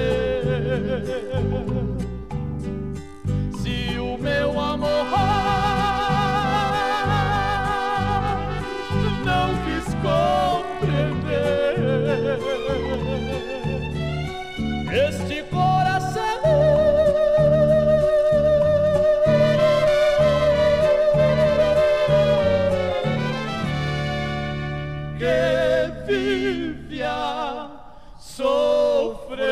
Silvia 26.54 27.72
sofrer. 28.20 29.44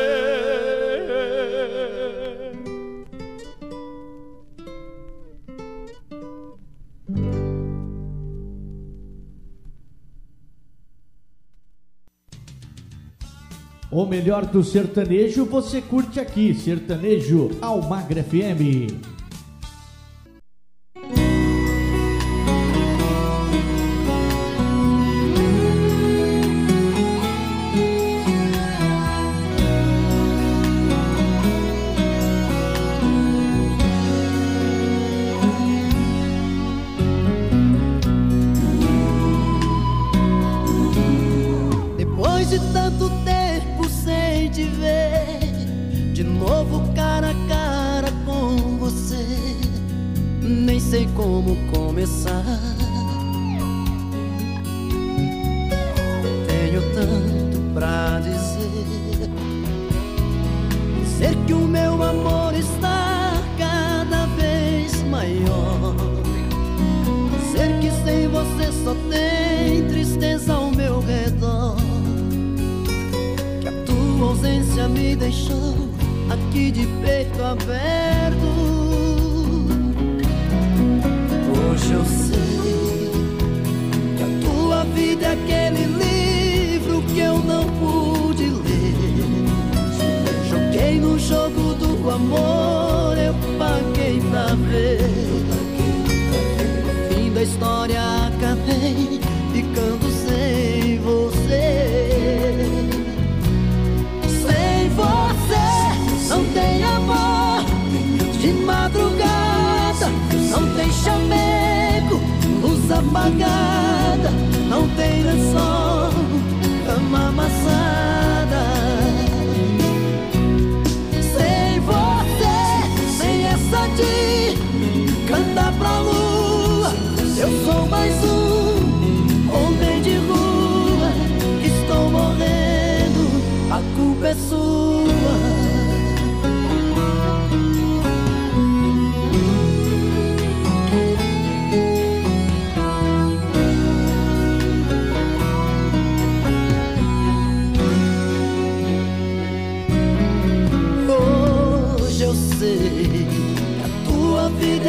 O 13.90 14.06
melhor 14.06 14.46
do 14.46 14.62
sertanejo 14.62 15.44
você 15.44 15.82
curte 15.82 16.20
aqui, 16.20 16.54
Sertanejo 16.54 17.50
Almagre 17.60 18.22
FM. 18.22 19.21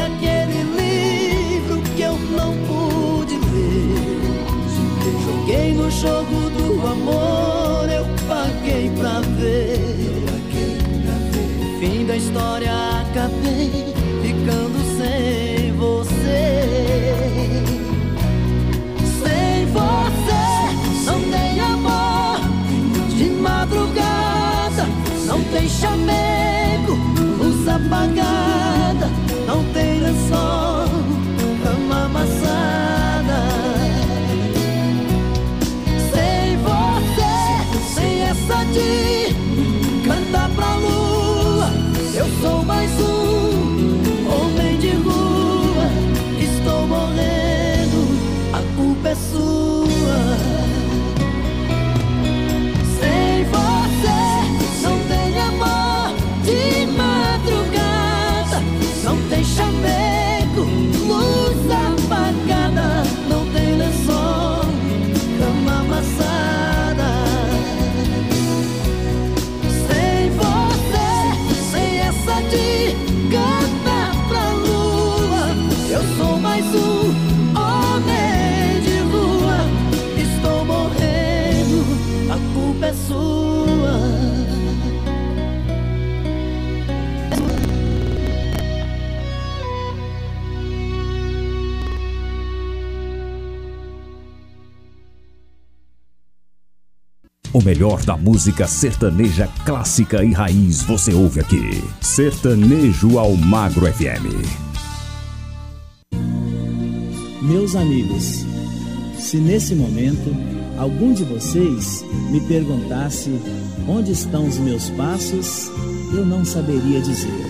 aquele 0.05 0.63
livro 0.63 1.81
que 1.95 2.01
eu 2.01 2.17
não 2.37 2.53
pude 2.67 3.35
ler. 3.35 3.93
Joguei 5.25 5.73
no 5.73 5.89
jogo 5.89 6.49
do 6.51 6.87
amor, 6.87 7.89
eu 7.89 8.05
paguei 8.27 8.91
pra 8.97 9.21
ver. 9.37 10.03
Fim 11.79 12.05
da 12.05 12.15
história 12.15 12.71
acabei 13.01 13.93
ficando 14.21 14.77
sem 14.97 15.71
você. 15.73 17.13
Sem 19.21 19.65
você 19.67 20.43
não 21.05 21.21
tem 21.31 21.59
amor. 21.59 22.39
De 23.17 23.29
madrugada 23.29 24.87
não 25.25 25.43
tem 25.45 25.67
chamego, 25.67 26.93
luz 27.37 27.67
apagada. 27.67 28.32
O 97.64 97.66
melhor 97.66 98.03
da 98.03 98.18
música 98.18 98.68
sertaneja 98.68 99.47
clássica 99.66 100.22
e 100.22 100.34
raiz 100.34 100.82
você 100.82 101.14
ouve 101.14 101.39
aqui. 101.39 101.82
Sertanejo 102.01 103.18
ao 103.18 103.38
Magro 103.38 103.86
FM. 103.86 104.43
Meus 107.41 107.74
amigos, 107.74 108.45
se 109.18 109.38
nesse 109.38 109.76
momento 109.76 110.36
algum 110.78 111.14
de 111.14 111.24
vocês 111.24 112.03
me 112.32 112.41
perguntasse 112.41 113.32
onde 113.88 114.11
estão 114.11 114.45
os 114.45 114.57
meus 114.57 114.89
passos, 114.89 115.72
eu 116.14 116.26
não 116.26 116.43
saberia 116.43 116.99
dizer. 116.99 117.45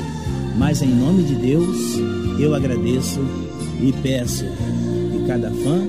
Mas 0.60 0.84
em 0.84 0.94
nome 0.94 1.24
de 1.24 1.34
Deus, 1.34 1.76
eu 2.40 2.54
agradeço 2.54 3.20
e 3.82 3.92
peço 4.04 4.46
que 5.12 5.26
cada 5.26 5.50
fã, 5.50 5.82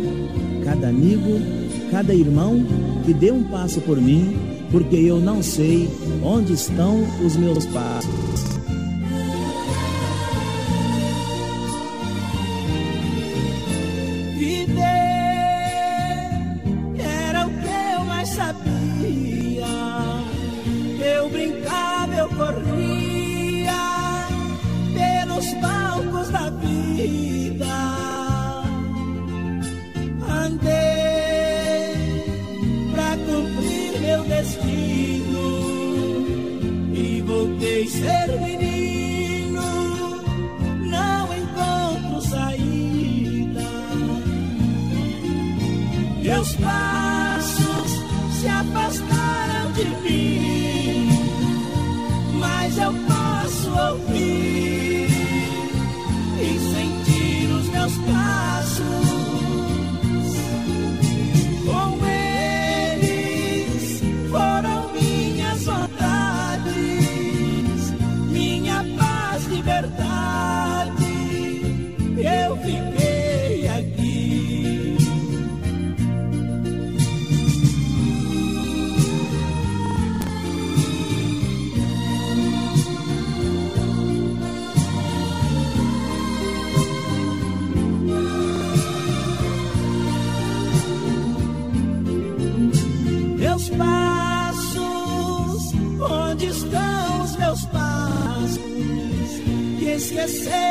cada 0.64 0.88
amigo, 0.88 1.38
cada 1.90 2.14
irmão 2.14 2.64
que 3.04 3.12
dê 3.12 3.30
um 3.30 3.44
passo 3.44 3.80
por 3.82 4.00
mim, 4.00 4.36
porque 4.70 4.96
eu 4.96 5.18
não 5.18 5.42
sei 5.42 5.88
onde 6.22 6.54
estão 6.54 7.02
os 7.24 7.36
meus 7.36 7.66
passos. 7.66 8.10
Viver 14.38 14.84
era 16.98 17.46
o 17.46 17.50
que 17.50 17.74
voltei 38.26 38.54
a 46.62 46.93
Que 100.14 100.20
esqueceram 100.20 100.63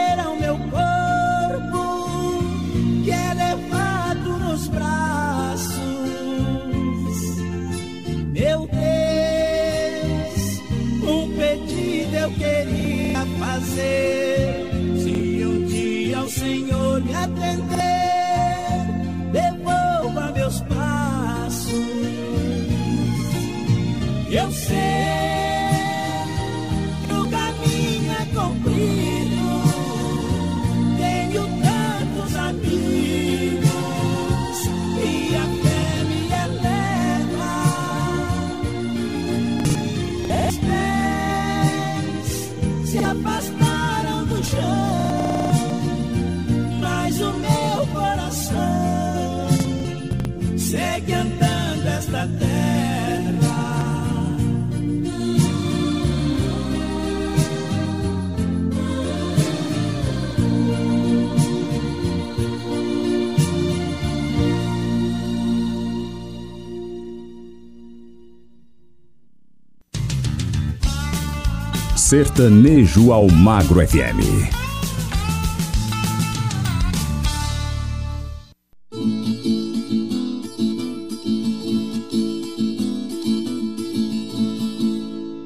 Sertanejo 72.04 73.14
ao 73.14 73.30
Magro 73.30 73.80
FM. 73.80 74.20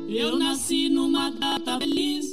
Eu 0.10 0.39
nasci 0.39 0.89
numa 0.89 1.30
data 1.30 1.78
feliz, 1.78 2.26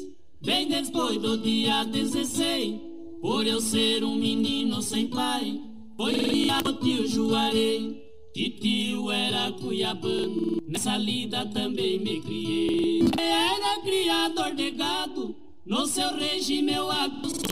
bem 0.42 0.68
depois 0.68 1.18
do 1.20 1.36
dia 1.36 1.84
16. 1.84 2.80
Por 3.20 3.46
eu 3.46 3.60
ser 3.60 4.02
um 4.02 4.16
menino 4.16 4.80
sem 4.80 5.06
pai, 5.06 5.60
foi 5.98 6.14
criado 6.14 6.72
tio 6.80 7.06
Juarez. 7.06 8.03
Que 8.34 8.50
tio 8.50 9.12
era 9.12 9.52
cuiabano, 9.52 10.60
nessa 10.66 10.96
lida 10.98 11.46
também 11.46 12.00
me 12.00 12.20
criei. 12.20 13.02
Era 13.16 13.80
criador 13.80 14.56
de 14.56 14.72
gado, 14.72 15.36
no 15.64 15.86
seu 15.86 16.16
regime 16.16 16.72
eu 16.72 16.88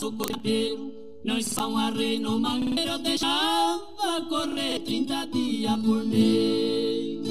sou 0.00 0.10
cordeiro. 0.10 0.92
Não 1.24 1.40
só 1.40 1.68
um 1.68 1.78
arreio 1.78 2.22
no 2.22 2.40
mangueiro, 2.40 2.98
deixava 2.98 4.26
correr 4.28 4.80
30 4.80 5.26
dias 5.26 5.80
por 5.82 6.04
mês. 6.04 7.28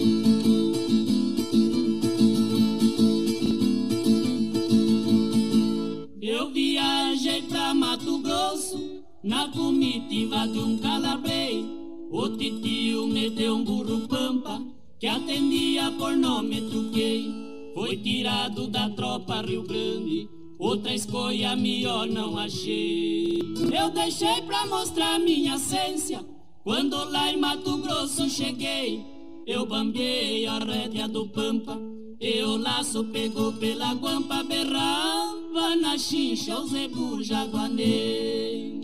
Eu 6.21 6.51
viajei 6.51 7.41
pra 7.41 7.73
Mato 7.73 8.17
Grosso 8.19 9.03
na 9.21 9.49
comitiva 9.49 10.47
de 10.47 10.57
um 10.57 10.77
calabrei. 10.77 11.80
O 12.11 12.27
titio 12.27 13.07
me 13.07 13.29
deu 13.29 13.55
um 13.55 13.63
burro 13.63 14.05
pampa 14.05 14.61
que 14.99 15.07
atendia 15.07 15.89
por 15.91 16.13
nome 16.17 16.59
truquei. 16.69 17.31
Foi 17.73 17.95
tirado 17.95 18.67
da 18.67 18.89
tropa 18.89 19.41
Rio 19.41 19.63
Grande, 19.63 20.27
outra 20.59 20.93
escolha 20.93 21.55
melhor 21.55 22.05
não 22.07 22.37
achei. 22.37 23.39
Eu 23.71 23.89
deixei 23.91 24.41
pra 24.41 24.67
mostrar 24.67 25.19
minha 25.19 25.55
essência 25.55 26.19
quando 26.65 27.01
lá 27.09 27.31
em 27.31 27.37
Mato 27.37 27.77
Grosso 27.77 28.29
cheguei. 28.29 29.05
Eu 29.47 29.65
bambiei 29.65 30.45
a 30.47 30.59
rédea 30.59 31.07
do 31.07 31.27
pampa 31.27 31.79
e 32.19 32.43
o 32.43 32.57
laço 32.57 33.05
pegou 33.05 33.53
pela 33.53 33.93
guampa, 33.93 34.43
berrava 34.43 35.77
na 35.81 35.97
chincha, 35.97 36.59
o 36.59 36.67
zebu 36.67 37.23
jaguanei. 37.23 38.81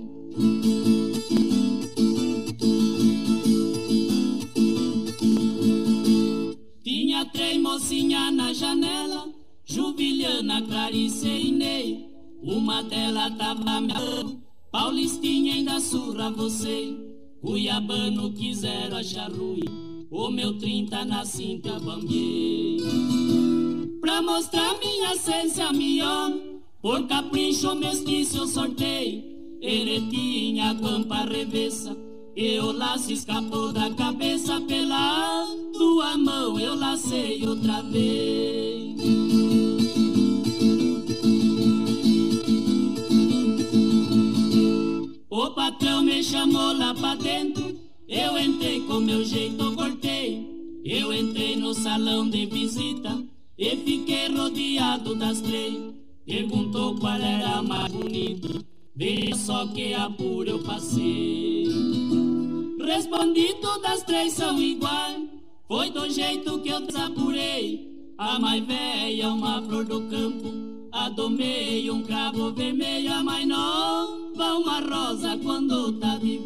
Três 7.33 7.59
mocinhas 7.61 8.33
na 8.33 8.53
janela, 8.53 9.27
Jubiliana, 9.65 10.61
Clarice 10.61 11.27
e 11.27 11.51
Ney. 11.51 12.09
Uma 12.41 12.83
delas 12.83 13.35
tava 13.37 13.81
me 13.81 13.93
Paulistinha 14.71 15.55
ainda 15.55 15.79
surra 15.79 16.29
você. 16.29 16.95
Cuiabano 17.41 18.31
quiseram 18.33 18.97
achar 18.97 19.31
ruim, 19.31 20.07
o 20.09 20.29
meu 20.29 20.57
trinta 20.57 21.05
na 21.05 21.25
cinta 21.25 21.79
bambiei. 21.79 22.81
Pra 24.01 24.21
mostrar 24.21 24.77
minha 24.79 25.13
essência 25.13 25.71
mion, 25.71 26.39
por 26.81 27.07
capricho 27.07 27.75
mestiço 27.75 28.37
eu 28.37 28.47
sortei. 28.47 29.37
Eretinha, 29.61 30.73
guampa 30.73 31.25
revessa, 31.25 31.97
eu 32.39 32.71
lá 32.71 32.95
se 32.99 33.13
escapou 33.13 33.73
da 33.73 33.89
cabeça 33.95 34.61
pela 34.61 35.47
tua 35.73 36.15
mão, 36.19 36.59
eu 36.59 36.75
lacei 36.75 37.43
outra 37.43 37.81
vez. 37.81 38.95
O 45.27 45.49
patrão 45.49 46.03
me 46.03 46.23
chamou 46.23 46.77
lá 46.77 46.93
pra 46.93 47.15
dentro, 47.15 47.75
eu 48.07 48.37
entrei 48.37 48.81
com 48.81 48.99
meu 48.99 49.25
jeito, 49.25 49.75
cortei. 49.75 50.45
Eu 50.85 51.11
entrei 51.11 51.55
no 51.55 51.73
salão 51.73 52.29
de 52.29 52.45
visita 52.45 53.19
e 53.57 53.75
fiquei 53.77 54.27
rodeado 54.29 55.15
das 55.15 55.41
três. 55.41 55.75
Perguntou 56.23 56.99
qual 56.99 57.15
era 57.15 57.57
a 57.57 57.63
mais 57.63 57.91
bonita, 57.91 58.63
veja 58.97 59.35
só 59.35 59.67
que 59.67 59.93
apuro 59.93 60.49
eu 60.49 60.63
passei. 60.63 61.67
Respondi 62.83 63.53
todas 63.61 64.03
três 64.03 64.33
são 64.33 64.59
iguais, 64.59 65.29
foi 65.67 65.91
do 65.91 66.09
jeito 66.09 66.59
que 66.61 66.69
eu 66.69 66.81
desapurei. 66.81 67.87
A 68.17 68.39
mais 68.39 68.65
velha, 68.65 69.29
uma 69.29 69.61
flor 69.61 69.85
do 69.85 70.01
campo, 70.09 70.51
a 70.91 71.09
do 71.09 71.29
meio, 71.29 71.93
um 71.93 72.03
cravo 72.03 72.51
vermelho, 72.51 73.13
a 73.13 73.23
mais 73.23 73.47
nova, 73.47 74.53
uma 74.55 74.79
rosa 74.79 75.37
quando 75.37 75.93
tá 75.99 76.17
de 76.17 76.37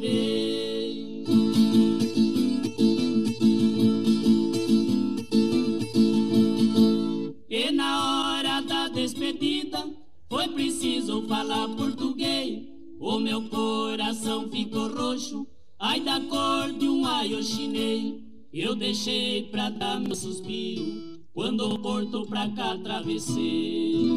preciso 10.51 11.23
falar 11.23 11.67
português. 11.69 12.63
O 12.99 13.17
meu 13.17 13.41
coração 13.49 14.49
ficou 14.49 14.87
roxo, 14.87 15.47
ai 15.79 15.99
da 15.99 16.19
cor 16.19 16.71
de 16.71 16.87
um 16.87 17.05
aio 17.05 17.41
chinês. 17.43 18.13
Eu 18.53 18.75
deixei 18.75 19.43
pra 19.43 19.69
dar 19.69 19.99
meu 19.99 20.15
suspiro, 20.15 21.19
quando 21.33 21.61
o 21.73 21.79
porto 21.79 22.27
pra 22.27 22.49
cá 22.49 22.73
atravessei. 22.73 24.09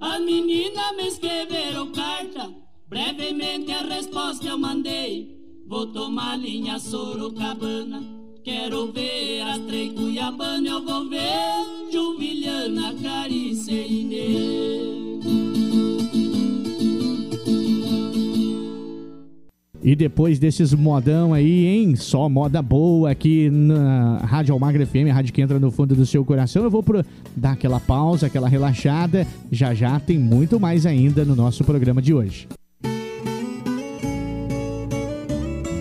As 0.00 0.24
meninas 0.24 0.96
me 0.96 1.08
escreveram 1.08 1.90
carta, 1.90 2.54
brevemente 2.88 3.72
a 3.72 3.82
resposta 3.82 4.46
eu 4.46 4.56
mandei. 4.56 5.34
Vou 5.66 5.86
tomar 5.88 6.38
linha 6.38 6.78
Sorocabana, 6.78 8.02
quero 8.44 8.92
ver 8.92 9.40
as 9.40 9.58
três 9.66 9.92
Cuiabana, 9.92 10.68
eu 10.68 10.82
vou 10.84 11.08
ver 11.08 11.90
Jubiliana, 11.90 12.94
Clarice 12.94 13.72
e 13.72 14.00
Inês. 14.02 14.85
E 19.86 19.94
depois 19.94 20.40
desses 20.40 20.74
modão 20.74 21.32
aí, 21.32 21.64
hein? 21.64 21.94
Só 21.94 22.28
moda 22.28 22.60
boa 22.60 23.08
aqui 23.08 23.48
na 23.48 24.18
Rádio 24.18 24.52
Almagra 24.52 24.84
FM, 24.84 25.08
a 25.08 25.12
rádio 25.12 25.32
que 25.32 25.40
entra 25.40 25.60
no 25.60 25.70
fundo 25.70 25.94
do 25.94 26.04
seu 26.04 26.24
coração. 26.24 26.64
Eu 26.64 26.70
vou 26.70 26.82
pro, 26.82 27.04
dar 27.36 27.52
aquela 27.52 27.78
pausa, 27.78 28.26
aquela 28.26 28.48
relaxada. 28.48 29.24
Já 29.48 29.72
já 29.74 30.00
tem 30.00 30.18
muito 30.18 30.58
mais 30.58 30.86
ainda 30.86 31.24
no 31.24 31.36
nosso 31.36 31.62
programa 31.62 32.02
de 32.02 32.12
hoje. 32.12 32.48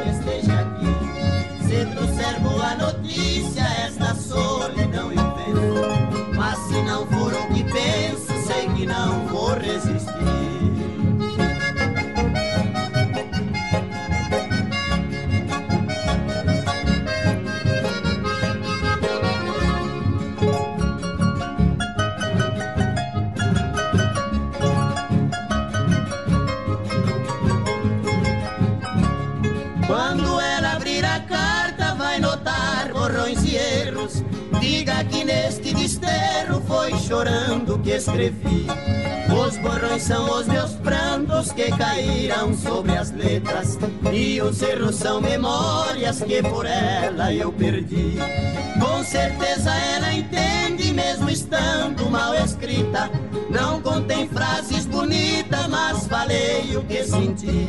erros. 34.07 34.23
Diga 34.61 35.05
que 35.05 35.25
neste 35.25 35.75
desterro 35.75 36.63
foi 36.67 36.97
chorando 36.99 37.79
que 37.81 37.91
escrevi. 37.91 38.67
Os 39.29 39.57
borrões 39.59 40.03
são 40.03 40.31
os 40.39 40.47
meus 40.47 40.73
prantos 40.75 41.53
que 41.53 41.71
caíram 41.77 42.55
sobre 42.55 42.93
as 42.93 43.11
letras. 43.11 43.79
E 44.13 44.41
os 44.41 44.63
erros 44.63 44.97
são 44.97 45.21
memórias 45.21 46.23
que 46.23 46.43
por 46.43 46.65
ela 46.65 47.33
eu 47.33 47.53
perdi 47.53 48.17
certeza 49.07 49.71
ela 49.73 50.13
entende, 50.13 50.93
mesmo 50.93 51.31
estando 51.31 52.11
mal 52.11 52.35
escrita. 52.35 53.11
Não 53.49 53.81
contém 53.81 54.29
frases 54.29 54.85
bonitas, 54.87 55.67
mas 55.69 56.07
falei 56.07 56.77
o 56.77 56.83
que 56.83 57.05
senti. 57.05 57.69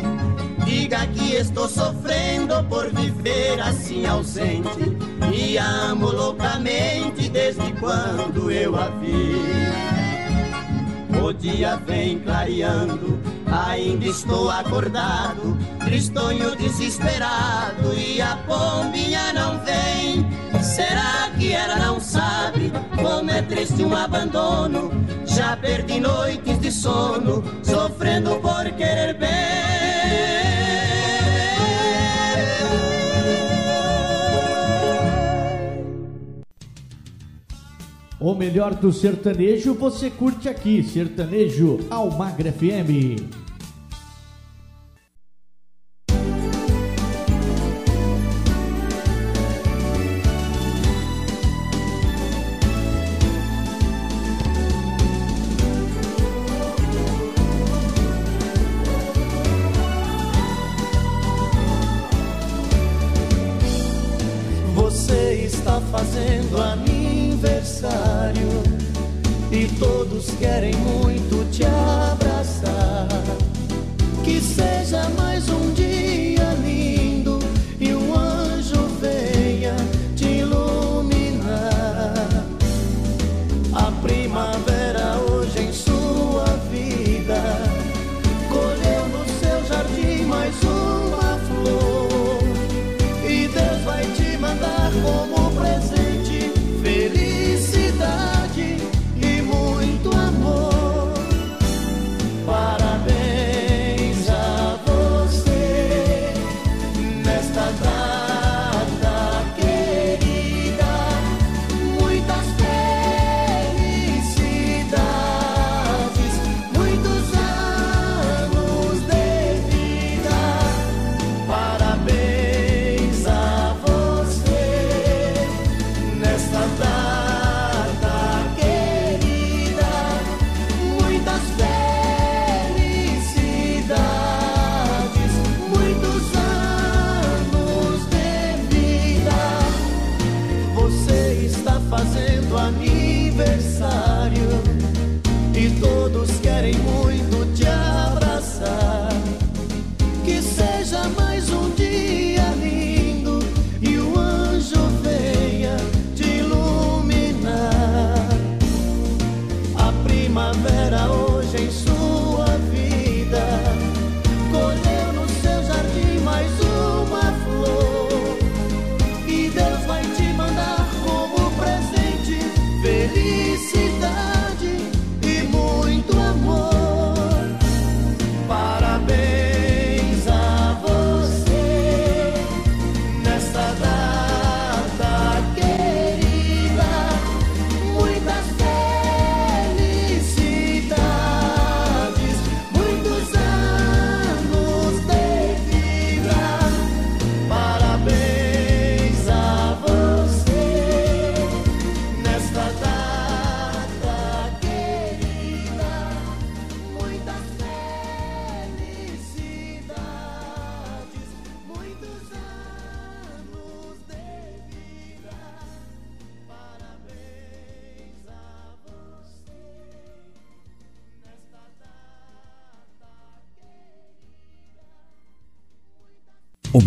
Diga 0.66 1.06
que 1.08 1.36
estou 1.36 1.70
sofrendo 1.70 2.64
por 2.66 2.90
viver 2.90 3.62
assim 3.62 4.06
ausente. 4.06 4.98
E 5.32 5.58
amo 5.58 6.12
loucamente 6.12 7.30
desde 7.30 7.72
quando 7.74 8.52
eu 8.52 8.76
a 8.76 8.88
vi. 8.90 9.38
O 11.24 11.34
dia 11.34 11.76
vem 11.86 12.20
clareando, 12.20 13.20
ainda 13.52 14.06
estou 14.06 14.50
acordado, 14.50 15.58
tristonho 15.84 16.56
desesperado 16.56 17.94
e 17.96 18.22
a 18.22 18.38
pombinha 18.48 19.34
não 19.34 19.60
vem. 19.60 20.26
Será 20.62 21.32
que 21.38 21.54
ela 21.54 21.78
não 21.78 22.00
sabe 22.00 22.72
como 22.96 23.30
é 23.30 23.42
triste 23.42 23.84
um 23.84 23.96
abandono? 23.96 24.92
Já 25.26 25.56
perdi 25.58 26.00
noites 26.00 26.60
de 26.60 26.72
sono, 26.72 27.44
sofrendo 27.64 28.40
por 28.40 28.72
querer 28.72 29.14
bem. 29.18 29.88
O 38.20 38.34
melhor 38.34 38.74
do 38.74 38.92
sertanejo 38.92 39.76
você 39.76 40.10
curte 40.10 40.50
aqui, 40.50 40.84
Sertanejo 40.84 41.80
Almagra 41.90 42.52
FM. 42.52 43.47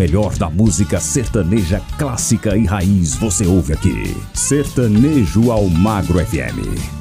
melhor 0.01 0.35
da 0.39 0.49
música 0.49 0.99
sertaneja 0.99 1.79
clássica 1.99 2.57
e 2.57 2.65
raiz 2.65 3.15
você 3.17 3.47
ouve 3.47 3.75
aqui. 3.75 4.17
Sertanejo 4.33 5.53
ao 5.53 5.69
Magro 5.69 6.19
FM. 6.25 7.00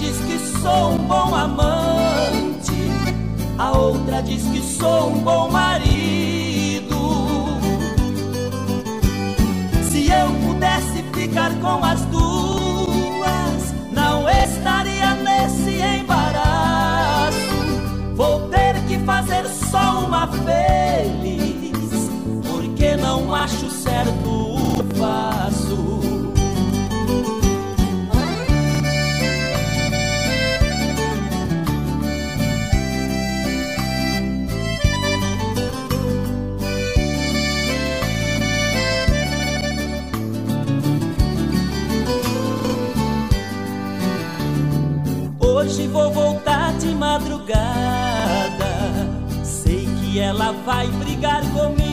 diz 0.00 0.16
que 0.20 0.38
sou 0.62 0.92
um 0.92 0.96
bom 0.96 1.34
amante, 1.34 2.72
a 3.58 3.76
outra 3.76 4.22
diz 4.22 4.42
que 4.44 4.62
sou 4.62 5.10
um 5.10 5.18
bom 5.18 5.50
marido. 5.50 6.96
Se 9.90 10.10
eu 10.10 10.30
pudesse 10.46 11.02
ficar 11.12 11.52
com 11.60 11.84
as 11.84 12.00
duas, 12.06 13.74
não 13.92 14.26
estaria 14.30 15.14
nesse 15.16 15.82
embaraço. 16.00 17.36
Vou 18.14 18.48
ter 18.48 18.82
que 18.88 18.98
fazer 19.00 19.46
só 19.48 20.06
uma 20.06 20.26
feliz, 20.28 22.10
porque 22.50 22.96
não 22.96 23.34
acho 23.34 23.68
certo 23.68 24.30
o 24.30 24.96
fato. 24.96 25.39
Madrugada. 47.50 49.44
Sei 49.44 49.86
que 50.00 50.18
ela 50.18 50.52
vai 50.64 50.86
brigar 50.88 51.42
comigo. 51.50 51.90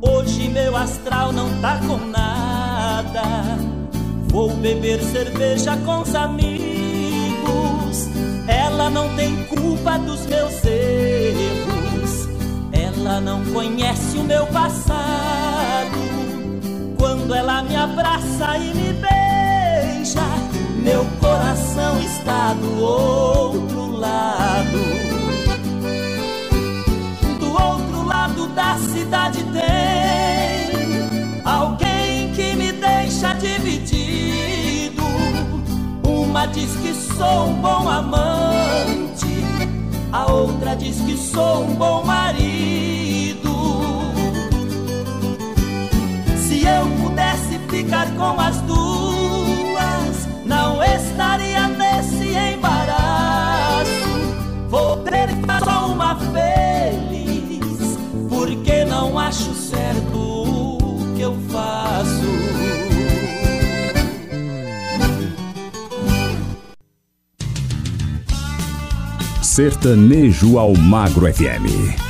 Hoje 0.00 0.48
meu 0.48 0.76
astral 0.76 1.32
não 1.32 1.48
tá 1.60 1.80
com 1.86 1.98
nada. 2.06 3.22
Vou 4.28 4.50
beber 4.56 5.00
cerveja 5.02 5.76
com 5.84 6.02
os 6.02 6.14
amigos. 6.14 6.56
Ela 8.46 8.90
não 8.90 9.14
tem 9.16 9.44
culpa 9.44 9.98
dos 9.98 10.26
meus 10.26 10.64
erros. 10.64 12.28
Ela 12.72 13.20
não 13.20 13.44
conhece 13.46 14.18
o 14.18 14.24
meu 14.24 14.46
passado. 14.46 15.96
Quando 16.98 17.34
ela 17.34 17.62
me 17.62 17.76
abraça 17.76 18.56
e 18.58 18.74
me 18.74 18.92
beija 18.92 20.55
meu 20.86 21.04
coração 21.20 22.00
está 22.00 22.54
do 22.54 22.80
outro 22.80 23.90
lado. 23.98 24.78
Do 27.40 27.50
outro 27.50 28.06
lado 28.06 28.46
da 28.54 28.78
cidade 28.78 29.42
tem 29.52 31.42
alguém 31.44 32.32
que 32.34 32.54
me 32.54 32.70
deixa 32.70 33.34
dividido. 33.34 35.02
Uma 36.04 36.46
diz 36.46 36.70
que 36.76 36.94
sou 36.94 37.48
um 37.48 37.54
bom 37.54 37.88
amante, 37.88 39.26
a 40.12 40.30
outra 40.30 40.76
diz 40.76 41.00
que 41.00 41.16
sou 41.16 41.64
um 41.64 41.74
bom 41.74 42.04
marido. 42.04 43.50
Se 46.36 46.64
eu 46.64 46.86
pudesse 47.02 47.58
ficar 47.68 48.08
com 48.14 48.40
as 48.40 48.60
duas 48.60 49.15
não 50.46 50.82
estaria 50.82 51.68
nesse 51.68 52.34
embaraço. 52.54 53.90
Vou 54.68 54.96
ter 54.98 55.28
só 55.64 55.88
uma 55.88 56.16
feliz, 56.16 57.98
porque 58.28 58.84
não 58.84 59.18
acho 59.18 59.52
certo 59.54 60.16
o 60.16 61.14
que 61.14 61.22
eu 61.22 61.36
faço. 61.50 62.36
Sertanejo 69.42 70.58
ao 70.58 70.74
Magro 70.74 71.32
FM. 71.32 72.05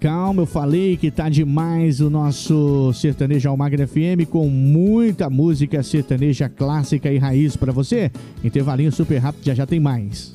Calma, 0.00 0.42
eu 0.42 0.46
falei 0.46 0.96
que 0.96 1.10
tá 1.10 1.28
demais 1.28 2.00
o 2.00 2.08
nosso 2.08 2.92
Sertanejo 2.94 3.48
Almagra 3.48 3.86
FM 3.86 4.26
com 4.28 4.48
muita 4.48 5.28
música 5.28 5.82
sertaneja 5.82 6.48
clássica 6.48 7.12
e 7.12 7.18
raiz 7.18 7.54
para 7.56 7.70
você. 7.70 8.10
Intervalinho 8.42 8.90
super 8.90 9.18
rápido, 9.18 9.44
já 9.44 9.54
já 9.54 9.66
tem 9.66 9.78
mais. 9.78 10.32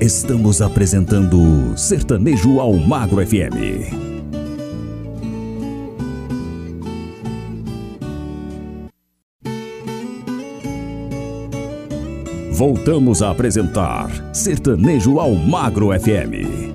Estamos 0.00 0.62
apresentando 0.62 1.76
Sertanejo 1.76 2.60
ao 2.60 2.72
Magro 2.74 3.26
FM. 3.26 4.07
Voltamos 12.58 13.22
a 13.22 13.30
apresentar 13.30 14.10
Sertanejo 14.34 15.20
ao 15.20 15.32
Magro 15.32 15.90
FM. 15.96 16.74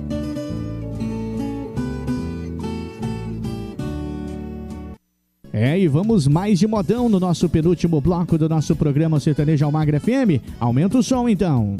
É, 5.52 5.78
e 5.78 5.86
vamos 5.86 6.26
mais 6.26 6.58
de 6.58 6.66
modão 6.66 7.10
no 7.10 7.20
nosso 7.20 7.50
penúltimo 7.50 8.00
bloco 8.00 8.38
do 8.38 8.48
nosso 8.48 8.74
programa 8.74 9.20
Sertanejo 9.20 9.66
Almagra 9.66 10.00
FM. 10.00 10.40
Aumenta 10.58 10.96
o 10.96 11.02
som 11.02 11.28
então. 11.28 11.76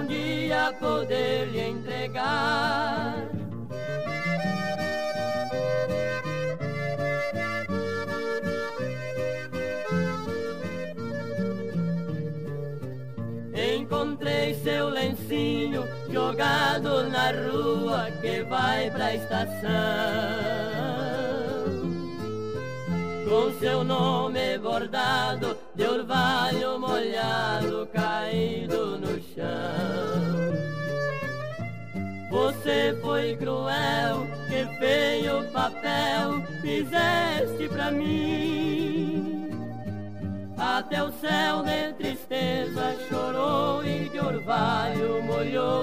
Um 0.00 0.06
dia 0.06 0.74
poder 0.80 1.46
lhe 1.48 1.60
entregar. 1.60 3.28
Encontrei 13.52 14.54
seu 14.54 14.88
lencinho 14.88 15.84
jogado 16.10 17.08
na 17.10 17.30
rua 17.32 18.10
que 18.22 18.42
vai 18.44 18.90
pra 18.90 19.14
estação. 19.14 19.60
Com 23.28 23.52
seu 23.60 23.84
nome 23.84 24.58
bordado 24.58 25.19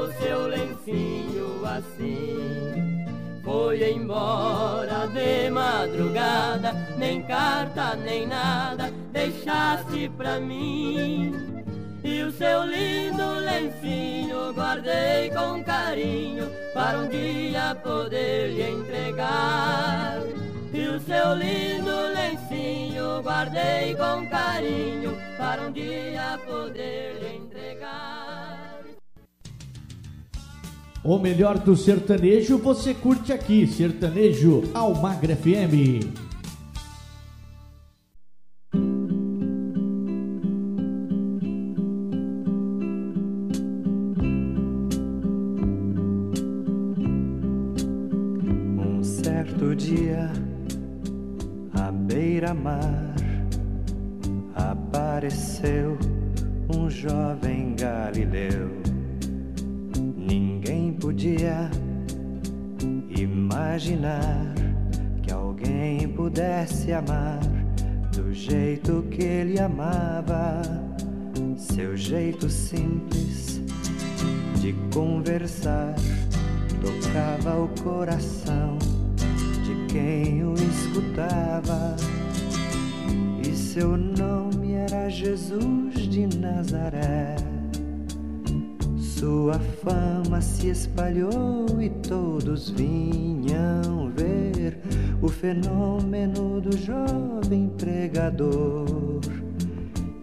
molhou 0.07 0.13
seu 0.13 0.47
lencinho 0.47 1.65
assim. 1.65 3.05
Foi 3.43 3.91
embora 3.91 5.07
de 5.07 5.49
madrugada, 5.49 6.73
nem 6.97 7.21
carta 7.23 7.95
nem 7.95 8.27
nada 8.27 8.91
deixaste 9.11 10.09
pra 10.17 10.39
mim. 10.39 11.33
E 12.03 12.23
o 12.23 12.31
seu 12.31 12.63
lindo 12.63 13.39
lencinho 13.39 14.53
guardei 14.53 15.29
com 15.29 15.63
carinho 15.63 16.49
para 16.73 16.99
um 16.99 17.09
dia 17.09 17.75
poder 17.83 18.49
lhe 18.51 18.63
entregar. 18.63 20.19
E 20.73 20.87
o 20.87 20.99
seu 20.99 21.33
lindo 21.33 22.13
lencinho 22.13 23.21
guardei 23.23 23.95
com 23.95 24.27
carinho 24.29 25.17
para 25.37 25.63
um 25.63 25.71
dia 25.71 26.39
poder 26.45 27.17
lhe 27.19 27.27
entregar. 27.27 27.46
O 31.07 31.17
melhor 31.17 31.57
do 31.57 31.73
sertanejo 31.73 32.57
você 32.57 32.93
curte 32.93 33.31
aqui, 33.31 33.65
Sertanejo 33.65 34.63
Almagra 34.73 35.37
FM. 35.37 36.03
Um 48.77 49.01
certo 49.01 49.73
dia, 49.77 50.29
à 51.73 51.89
beira-mar, 51.89 53.15
apareceu 54.53 55.97
um 56.75 56.89
jovem 56.89 57.77
galileu. 57.77 58.86
Podia 61.17 61.71
imaginar 63.09 64.53
que 65.23 65.33
alguém 65.33 66.07
pudesse 66.09 66.93
amar 66.93 67.39
do 68.15 68.31
jeito 68.31 69.01
que 69.09 69.23
ele 69.23 69.59
amava, 69.59 70.61
seu 71.57 71.97
jeito 71.97 72.47
simples 72.51 73.59
de 74.61 74.73
conversar 74.93 75.95
tocava 76.83 77.63
o 77.63 77.67
coração 77.81 78.77
de 79.65 79.91
quem 79.91 80.43
o 80.43 80.53
escutava. 80.53 81.95
E 83.43 83.55
seu 83.55 83.97
nome 83.97 84.73
era 84.73 85.09
Jesus 85.09 85.95
de 85.95 86.27
Nazaré. 86.37 87.56
Sua 89.17 89.57
fama 89.83 90.39
se 90.39 90.69
espalhou 90.69 91.81
e 91.81 91.89
todos 92.07 92.69
vinham 92.69 94.11
ver 94.15 94.79
o 95.19 95.27
fenômeno 95.27 96.61
do 96.61 96.77
jovem 96.77 97.67
pregador 97.79 99.19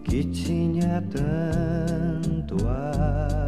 que 0.05 0.23
tinha 0.23 1.03
tanto 1.11 2.55
amor. 2.65 3.44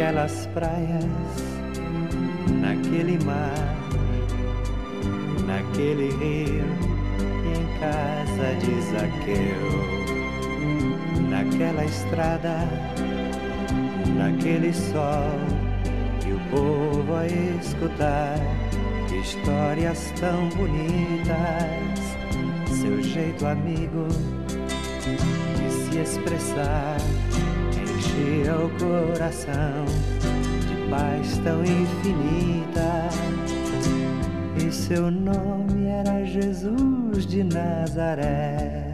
Naquelas 0.00 0.48
praias, 0.54 1.04
naquele 2.58 3.22
mar, 3.22 3.76
naquele 5.46 6.08
rio 6.16 6.64
e 7.44 7.52
em 7.52 7.66
casa 7.78 8.54
de 8.60 8.80
Zaqueu, 8.80 9.68
naquela 11.28 11.84
estrada, 11.84 12.66
naquele 14.16 14.72
sol 14.72 15.38
e 16.26 16.32
o 16.32 16.40
povo 16.48 17.14
a 17.16 17.26
escutar 17.26 18.38
histórias 19.20 20.14
tão 20.18 20.48
bonitas, 20.48 22.00
seu 22.80 23.02
jeito 23.02 23.44
amigo 23.44 24.08
de 25.58 25.70
se 25.70 25.98
expressar 25.98 26.96
enchia 28.20 28.54
o 28.54 28.70
coração 28.78 29.84
de 30.68 30.90
paz 30.90 31.38
tão 31.38 31.62
infinita. 31.64 33.08
seu 34.70 35.10
nome 35.10 35.86
era 35.86 36.24
Jesus 36.24 37.26
de 37.26 37.42
Nazaré. 37.44 38.92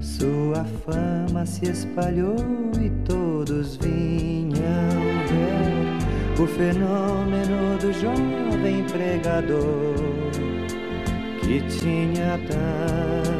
Sua 0.00 0.64
fama 0.84 1.46
se 1.46 1.70
espalhou 1.70 2.36
e 2.80 2.90
todos 3.06 3.76
vinham 3.76 4.52
ver 5.28 6.42
o 6.42 6.46
fenômeno 6.46 7.78
do 7.78 7.92
jovem 7.92 8.84
pregador 8.84 9.94
que 11.40 11.60
tinha 11.68 12.38
tanto 12.48 13.39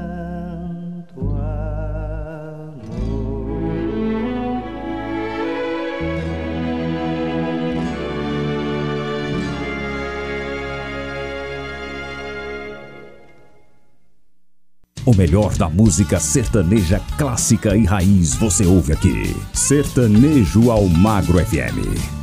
O 15.03 15.15
melhor 15.15 15.55
da 15.55 15.67
música 15.67 16.19
sertaneja 16.19 17.01
clássica 17.17 17.75
e 17.75 17.85
raiz 17.85 18.35
você 18.35 18.65
ouve 18.67 18.93
aqui. 18.93 19.35
Sertanejo 19.51 20.69
ao 20.69 20.87
Magro 20.87 21.43
FM. 21.43 22.20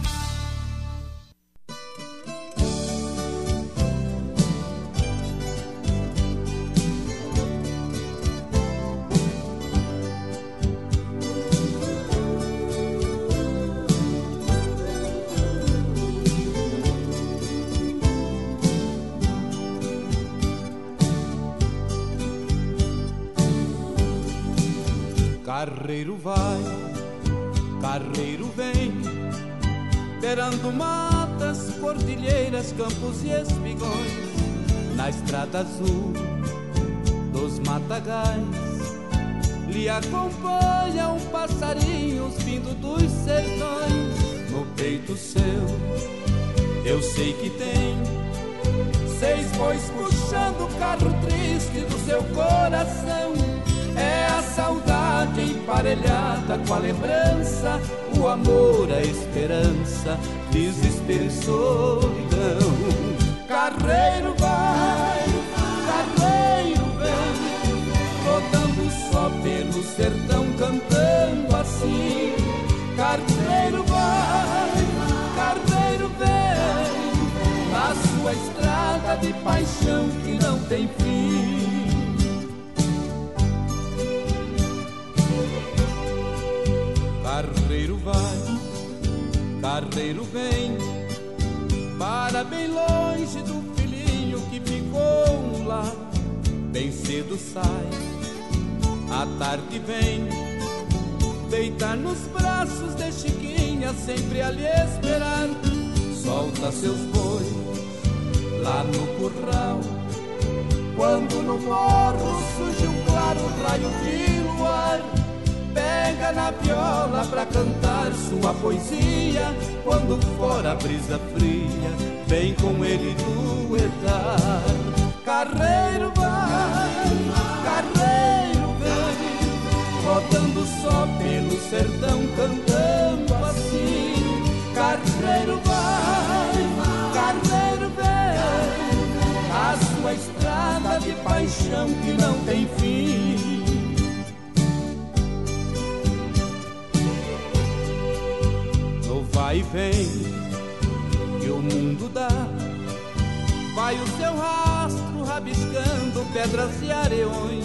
Vai 153.89 153.99
o 154.01 154.07
seu 154.19 154.37
rastro 154.37 155.25
rabiscando 155.25 156.23
pedras 156.35 156.83
e 156.83 156.93
areões, 156.93 157.65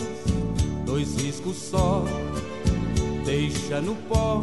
dois 0.86 1.18
riscos 1.18 1.58
só 1.58 2.06
deixa 3.26 3.82
no 3.82 3.94
pó. 4.08 4.42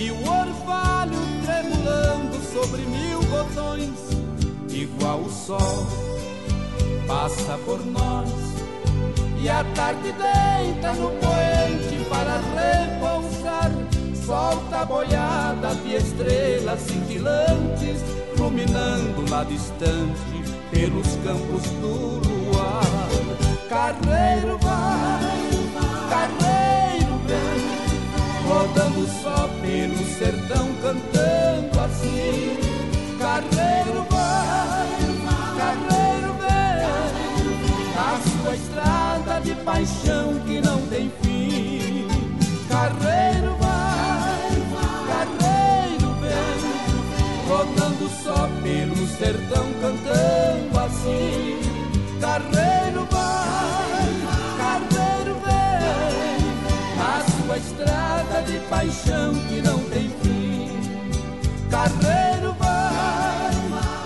E 0.00 0.10
o 0.10 0.20
orvalho 0.22 1.18
tremulando 1.44 2.36
sobre 2.54 2.80
mil 2.86 3.20
botões, 3.24 3.90
igual 4.70 5.20
o 5.20 5.30
sol, 5.30 5.86
passa 7.06 7.58
por 7.66 7.84
nós. 7.84 8.30
E 9.38 9.50
a 9.50 9.62
tarde 9.74 10.10
deita 10.12 10.92
no 10.94 11.10
poente 11.10 12.08
para 12.08 12.40
repousar. 12.56 13.70
Solta 14.24 14.78
a 14.78 14.84
boiada 14.86 15.74
de 15.74 15.96
estrelas 15.96 16.80
cintilantes, 16.80 18.00
ruminando 18.38 19.30
lá 19.30 19.44
distante 19.44 20.45
pelos 20.76 21.08
campos 21.24 21.62
do 21.80 22.20
luar. 22.28 23.08
Carreiro 23.66 24.58
vai, 24.58 25.50
carreiro 26.10 27.14
vem, 27.26 28.46
rodando 28.46 29.06
só 29.22 29.48
pelo 29.62 30.04
sertão 30.18 30.68
cantando 30.82 31.80
assim. 31.80 32.58
Carreiro 33.18 34.06
vai, 34.10 34.86
carreiro 35.56 36.34
vem, 36.44 36.84
a 37.96 38.20
sua 38.28 38.54
estrada 38.54 39.40
de 39.40 39.54
paixão 39.64 40.38
que 40.46 40.60
não 40.60 40.78
tem 40.88 41.10
fim. 41.22 42.06
Carreiro 42.68 43.56
vai, 43.58 44.50
carreiro 45.08 46.08
vem, 46.20 47.48
rodando 47.48 48.10
só 48.22 48.48
pelo 48.62 49.06
sertão 49.18 49.66
cantando 49.80 50.55
Carreiro 52.20 53.06
vai, 53.10 54.08
carreiro 54.58 55.40
vem, 55.44 56.40
a 57.00 57.24
sua 57.30 57.56
estrada 57.58 58.42
de 58.42 58.58
paixão 58.68 59.34
que 59.48 59.62
não 59.62 59.78
tem 59.90 60.10
fim. 60.22 60.70
Carreiro 61.70 62.52
vai, 62.58 63.54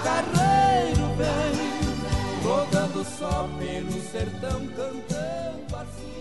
carreiro 0.04 1.06
vem, 1.16 2.42
rodando 2.42 3.04
só 3.18 3.48
pelo 3.58 4.00
sertão 4.10 4.66
cantando 4.76 5.76
assim. 5.76 6.20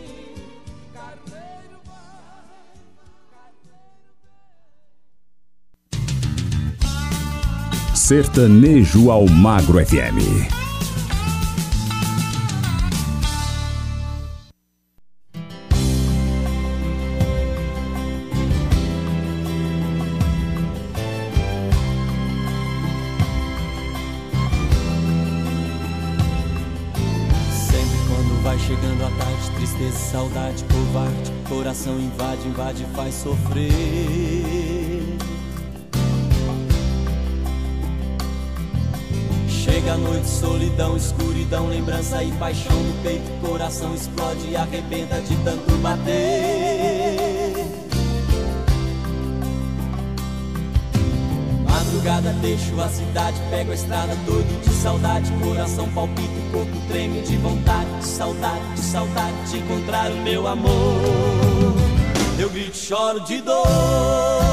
Sertanejo 7.96 9.12
ao 9.12 9.28
Magro 9.28 9.86
FM. 9.86 10.69
Saudade, 30.20 30.66
covarde, 30.66 31.32
coração 31.48 31.98
invade, 31.98 32.46
invade, 32.46 32.86
faz 32.94 33.16
sofrer. 33.16 33.72
Chega 39.48 39.94
a 39.94 39.98
noite, 39.98 40.28
solidão, 40.28 40.98
escuridão, 40.98 41.70
lembrança 41.70 42.22
e 42.22 42.32
paixão 42.34 42.76
no 42.76 43.02
peito, 43.02 43.32
coração 43.40 43.96
explode 43.96 44.46
e 44.50 44.58
arrebenta 44.58 45.22
de 45.22 45.36
tanto 45.38 45.72
bater. 45.78 47.29
Madrugada 52.00 52.32
deixo 52.42 52.80
a 52.80 52.88
cidade, 52.88 53.38
pego 53.50 53.72
a 53.72 53.76
estrada 53.76 54.16
doido 54.26 54.62
de 54.62 54.70
saudade, 54.70 55.30
coração 55.44 55.86
palpita, 55.90 56.30
o 56.30 56.52
corpo 56.54 56.88
treme 56.88 57.22
de 57.24 57.36
vontade, 57.36 57.90
de 57.98 58.06
saudade, 58.06 58.74
de 58.74 58.80
saudade 58.80 59.52
de 59.52 59.58
encontrar 59.58 60.10
o 60.10 60.16
meu 60.22 60.48
amor. 60.48 60.72
Eu 62.40 62.50
grito, 62.52 62.78
choro 62.78 63.20
de 63.26 63.42
dor. 63.42 64.49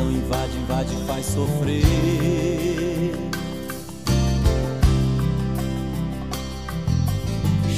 Coração 0.00 0.10
invade, 0.10 0.56
invade, 0.56 0.96
faz 1.06 1.26
sofrer. 1.26 1.82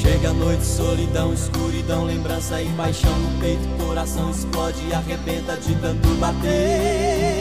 Chega 0.00 0.30
a 0.30 0.32
noite, 0.32 0.64
solidão, 0.64 1.32
escuridão, 1.32 2.04
lembrança 2.04 2.62
e 2.62 2.68
paixão 2.70 3.16
no 3.18 3.40
peito, 3.40 3.62
coração 3.84 4.30
explode 4.30 4.78
e 4.88 4.94
arrebenta 4.94 5.56
de 5.56 5.74
tanto 5.76 6.08
bater. 6.20 7.31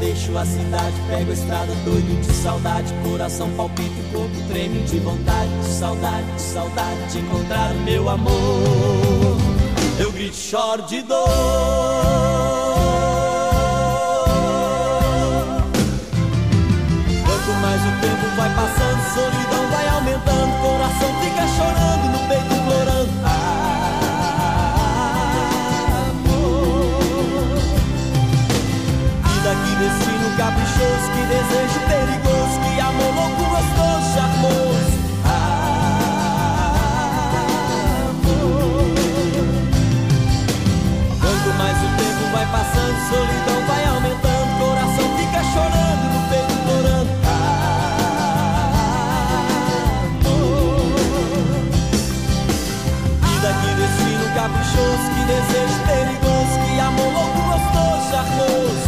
Deixo 0.00 0.36
a 0.38 0.44
cidade, 0.44 0.94
pego 1.08 1.30
a 1.30 1.34
estrada 1.34 1.74
doido 1.84 2.20
de 2.20 2.32
saudade, 2.32 2.94
coração 3.02 3.50
palpita, 3.56 4.00
o 4.00 4.12
corpo 4.12 4.48
treme 4.48 4.82
de 4.82 4.98
vontade, 5.00 5.50
de 5.60 5.66
saudade, 5.66 6.32
de 6.34 6.40
saudade 6.40 7.12
de 7.12 7.18
encontrar 7.18 7.72
o 7.72 7.80
meu 7.80 8.08
amor. 8.08 9.36
Eu 9.98 10.12
grito, 10.12 10.36
choro 10.36 10.82
de 10.82 11.02
dor. 11.02 11.28
Quanto 17.24 17.52
mais 17.60 17.82
o 17.82 18.00
tempo 18.00 18.36
vai 18.36 18.54
passando, 18.54 19.14
solidão 19.14 19.68
vai 19.70 19.88
aumentando, 19.88 20.60
coração 20.62 21.12
fica 21.22 21.46
chorando 21.56 22.12
no 22.12 22.28
peito 22.28 22.54
implorando. 22.54 23.17
Desejo 31.28 31.80
perigoso, 31.86 32.58
que 32.64 32.80
amor 32.80 33.14
louco 33.14 33.44
gostoso, 33.44 34.14
charmoso. 34.14 34.96
Amor. 35.28 35.58
Quanto 41.20 41.48
mais 41.58 41.76
o 41.76 41.88
tempo 41.98 42.22
vai 42.32 42.46
passando, 42.46 42.96
solidão 43.10 43.60
vai 43.66 43.84
aumentando, 43.84 44.58
coração 44.58 45.06
fica 45.18 45.40
chorando 45.52 46.04
no 46.14 46.20
peito 46.30 46.52
implorando. 46.54 47.12
Vida 53.20 53.50
que 53.60 53.70
destino 53.76 54.26
caprichoso, 54.34 55.06
que 55.14 55.22
desejo 55.28 55.78
perigoso, 55.86 56.54
que 56.64 56.80
amor 56.80 57.12
louco 57.12 57.40
gostoso, 57.50 58.10
charmoso. 58.10 58.87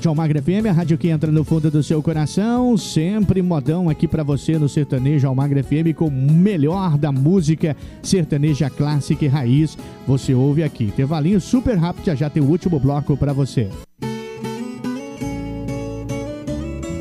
Rádio 0.00 0.08
Almagra 0.08 0.40
FM, 0.40 0.66
a 0.66 0.72
rádio 0.72 0.96
que 0.96 1.10
entra 1.10 1.30
no 1.30 1.44
fundo 1.44 1.70
do 1.70 1.82
seu 1.82 2.02
coração, 2.02 2.74
sempre 2.78 3.42
modão 3.42 3.90
aqui 3.90 4.08
para 4.08 4.22
você 4.22 4.58
no 4.58 4.66
Sertanejo 4.66 5.28
Almagra 5.28 5.62
FM 5.62 5.94
com 5.94 6.06
o 6.06 6.10
melhor 6.10 6.96
da 6.96 7.12
música 7.12 7.76
sertaneja 8.02 8.70
clássica 8.70 9.26
e 9.26 9.28
raiz. 9.28 9.76
Você 10.06 10.32
ouve 10.32 10.62
aqui. 10.62 10.84
Intervalinho 10.84 11.38
super 11.38 11.76
rápido, 11.76 12.06
já 12.06 12.14
já 12.14 12.30
tem 12.30 12.42
o 12.42 12.46
último 12.46 12.80
bloco 12.80 13.14
para 13.14 13.34
você. 13.34 13.68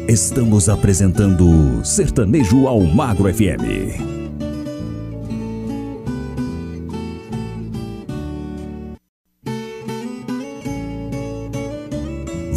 Estamos 0.06 0.68
apresentando 0.68 1.86
Sertanejo 1.86 2.68
Almagro 2.68 3.34
FM. 3.34 4.19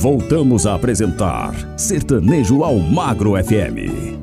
Voltamos 0.03 0.67
a 0.67 0.75
apresentar 0.75 1.55
Sertanejo 1.79 2.65
ao 2.65 2.77
Magro 2.77 3.35
FM. 3.41 4.19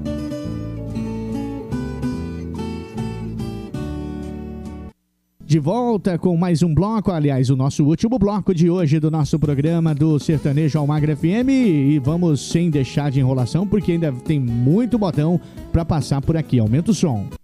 De 5.40 5.58
volta 5.58 6.18
com 6.18 6.36
mais 6.36 6.62
um 6.62 6.76
bloco, 6.76 7.14
aliás, 7.14 7.50
o 7.50 7.56
nosso 7.56 7.86
último 7.86 8.20
bloco 8.20 8.54
de 8.54 8.70
hoje 8.70 9.00
do 9.00 9.10
nosso 9.10 9.40
programa 9.40 9.96
do 9.96 10.20
Sertanejo 10.20 10.78
ao 10.78 10.86
Magro 10.86 11.16
FM. 11.16 11.48
E 11.48 11.98
vamos 12.04 12.52
sem 12.52 12.70
deixar 12.70 13.10
de 13.10 13.22
enrolação, 13.22 13.66
porque 13.66 13.94
ainda 13.94 14.12
tem 14.12 14.38
muito 14.38 14.98
botão 14.98 15.40
para 15.72 15.86
passar 15.86 16.20
por 16.20 16.36
aqui. 16.36 16.60
Aumenta 16.60 16.92
o 16.92 16.94
som. 16.94 17.39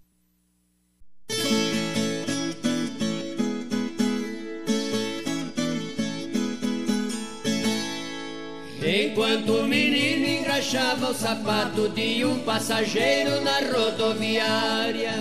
Enquanto 9.16 9.48
o 9.48 9.66
menino 9.66 10.26
engraxava 10.26 11.08
o 11.10 11.14
sapato 11.14 11.88
de 11.88 12.22
um 12.22 12.40
passageiro 12.40 13.40
na 13.40 13.60
rodoviária, 13.60 15.14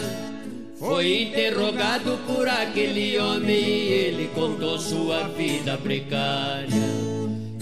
foi 0.78 1.22
interrogado 1.22 2.20
por 2.28 2.46
aquele 2.46 3.18
homem 3.18 3.56
e 3.56 3.94
ele 3.94 4.30
contou 4.36 4.78
sua 4.78 5.30
vida 5.30 5.78
precária. 5.78 6.68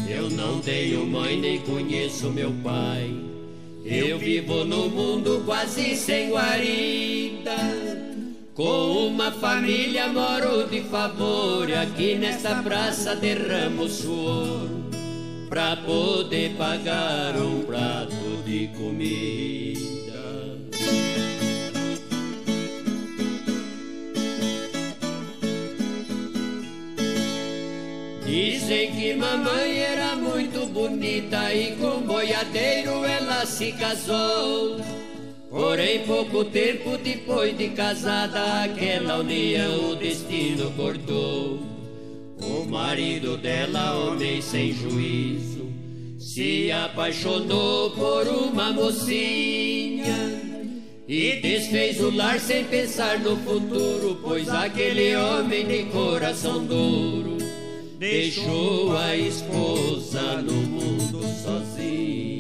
Eu 0.10 0.27
não 0.31 0.60
tenho 0.60 1.05
mãe 1.05 1.39
nem 1.39 1.60
conheço 1.60 2.31
meu 2.31 2.51
pai. 2.64 3.15
Eu 3.85 4.18
vivo 4.18 4.65
no 4.65 4.89
mundo 4.89 5.43
quase 5.45 5.95
sem 5.95 6.31
guarida. 6.31 7.57
Com 8.55 9.05
uma 9.05 9.31
família 9.31 10.07
moro 10.07 10.68
de 10.68 10.81
favor 10.81 11.72
aqui 11.72 12.15
nesta 12.15 12.55
praça 12.64 13.15
derramo 13.15 13.88
suor 13.88 14.93
pra 15.54 15.76
poder 15.76 16.56
pagar 16.58 17.38
um 17.38 17.62
prato 17.62 18.42
de 18.44 18.70
comida. 18.70 19.78
Dizem 28.26 28.96
que 28.96 29.14
mamãe 29.14 29.78
era 29.78 30.16
muito 30.16 30.66
bonita 30.66 31.54
e 31.54 31.76
com 31.76 32.02
boiadeiro 32.02 33.06
ela 33.06 33.46
se 33.46 33.74
casou. 33.74 34.82
Porém, 35.52 36.00
pouco 36.08 36.46
tempo 36.46 36.98
depois 36.98 37.56
de 37.56 37.70
casada, 37.70 38.64
aquela 38.64 39.20
união 39.20 39.92
o 39.92 39.96
destino 39.96 40.72
cortou. 40.72 41.73
O 42.45 42.65
marido 42.65 43.38
dela, 43.38 43.98
homem 43.99 44.41
sem 44.41 44.74
juízo, 44.74 45.72
se 46.20 46.72
apaixonou 46.72 47.91
por 47.91 48.28
uma 48.28 48.74
mocinha 48.74 50.53
e 51.07 51.40
desfez 51.41 52.02
o 52.02 52.15
lar 52.15 52.40
sem 52.40 52.65
pensar 52.65 53.20
no 53.20 53.38
futuro, 53.38 54.20
pois 54.22 54.49
aquele 54.49 55.15
homem 55.15 55.65
de 55.65 55.84
coração 55.86 56.65
duro 56.65 57.38
deixou 57.98 58.98
a 58.98 59.15
esposa 59.15 60.41
no 60.41 60.53
mundo 60.53 61.22
sozinha. 61.44 62.32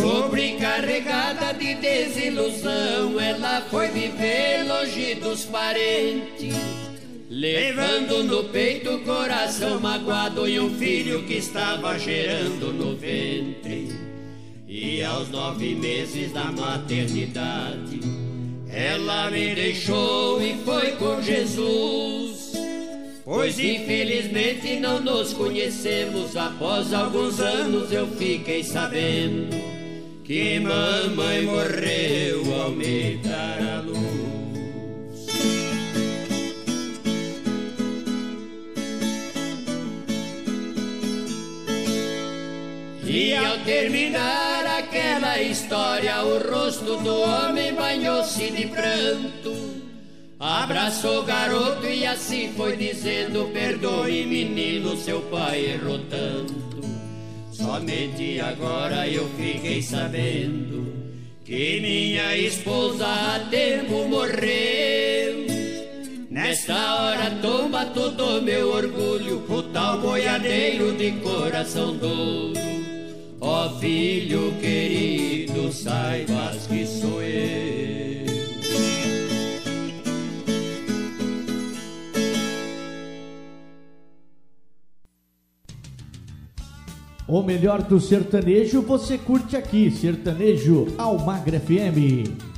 Sobrecarregada 0.00 1.52
de 1.52 1.74
desilusão, 1.74 3.20
ela 3.20 3.60
foi 3.70 3.88
viver 3.88 4.64
longe 4.66 5.14
dos 5.16 5.44
parentes, 5.44 6.54
levando 7.28 8.24
no 8.24 8.44
peito 8.44 8.94
o 8.94 9.00
coração 9.00 9.78
magoado 9.78 10.48
e 10.48 10.58
um 10.58 10.70
filho 10.78 11.22
que 11.24 11.34
estava 11.34 11.98
gerando 11.98 12.72
no 12.72 12.96
ventre. 12.96 13.90
E 14.66 15.02
aos 15.02 15.28
nove 15.28 15.74
meses 15.74 16.32
da 16.32 16.44
maternidade, 16.44 18.00
ela 18.72 19.30
me 19.30 19.54
deixou 19.54 20.40
e 20.40 20.54
foi 20.64 20.92
com 20.92 21.20
Jesus. 21.20 22.52
Pois 23.22 23.58
infelizmente 23.58 24.80
não 24.80 24.98
nos 24.98 25.34
conhecemos. 25.34 26.36
Após 26.38 26.94
alguns 26.94 27.38
anos 27.38 27.92
eu 27.92 28.06
fiquei 28.06 28.64
sabendo 28.64 29.79
que 30.30 30.60
mamãe 30.60 31.42
morreu 31.42 32.62
ao 32.62 32.70
me 32.70 33.16
dar 33.16 33.58
a 33.60 33.80
luz. 33.80 35.26
E 43.04 43.34
ao 43.34 43.58
terminar 43.64 44.66
aquela 44.78 45.42
história, 45.42 46.22
o 46.22 46.38
rosto 46.48 46.96
do 46.98 47.22
homem 47.22 47.74
banhou-se 47.74 48.52
de 48.52 48.68
pranto. 48.68 49.82
Abraçou 50.38 51.22
o 51.22 51.24
garoto 51.24 51.86
e 51.86 52.06
assim 52.06 52.52
foi 52.56 52.76
dizendo: 52.76 53.50
Perdoe, 53.52 54.24
menino, 54.26 54.96
seu 54.96 55.22
pai 55.22 55.72
errou 55.72 55.98
tanto. 56.08 56.79
Somente 57.60 58.40
agora 58.40 59.06
eu 59.06 59.28
fiquei 59.36 59.82
sabendo 59.82 60.94
que 61.44 61.78
minha 61.78 62.34
esposa 62.34 63.06
há 63.06 63.38
tempo 63.50 64.08
morreu. 64.08 65.46
Nesta 66.30 66.94
hora 66.94 67.30
toma 67.42 67.84
todo 67.84 68.40
meu 68.40 68.70
orgulho, 68.72 69.44
o 69.46 69.62
tal 69.64 70.00
boiadeiro 70.00 70.94
de 70.94 71.12
coração 71.20 71.94
duro. 71.98 72.54
Ó 73.42 73.66
oh, 73.66 73.78
filho 73.78 74.54
querido, 74.58 75.70
saibas 75.70 76.66
que 76.66 76.86
sou 76.86 77.22
eu. 77.22 77.79
O 87.32 87.44
melhor 87.44 87.80
do 87.82 88.00
sertanejo 88.00 88.82
você 88.82 89.16
curte 89.16 89.56
aqui, 89.56 89.88
Sertanejo 89.88 90.88
Almagra 90.98 91.60
FM. 91.60 92.49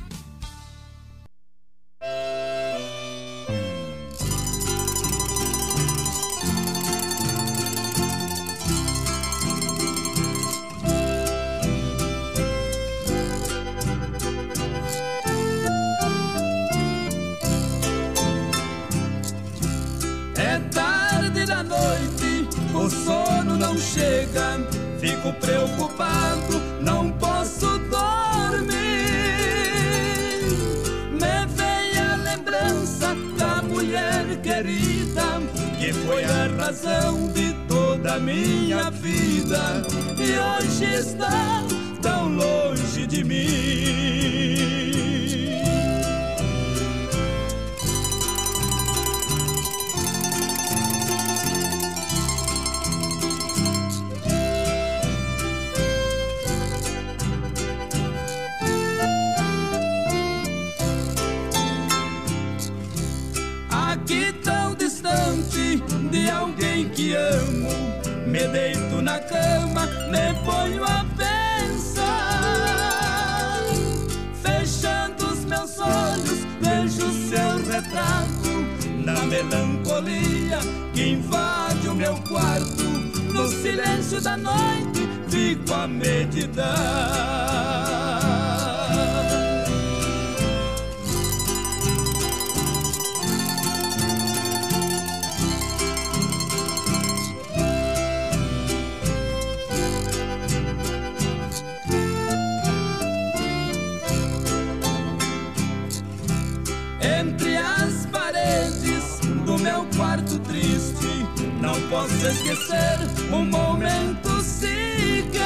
Esquecer 112.33 112.99
um 113.31 113.45
momento 113.45 114.41
sequer. 114.41 115.41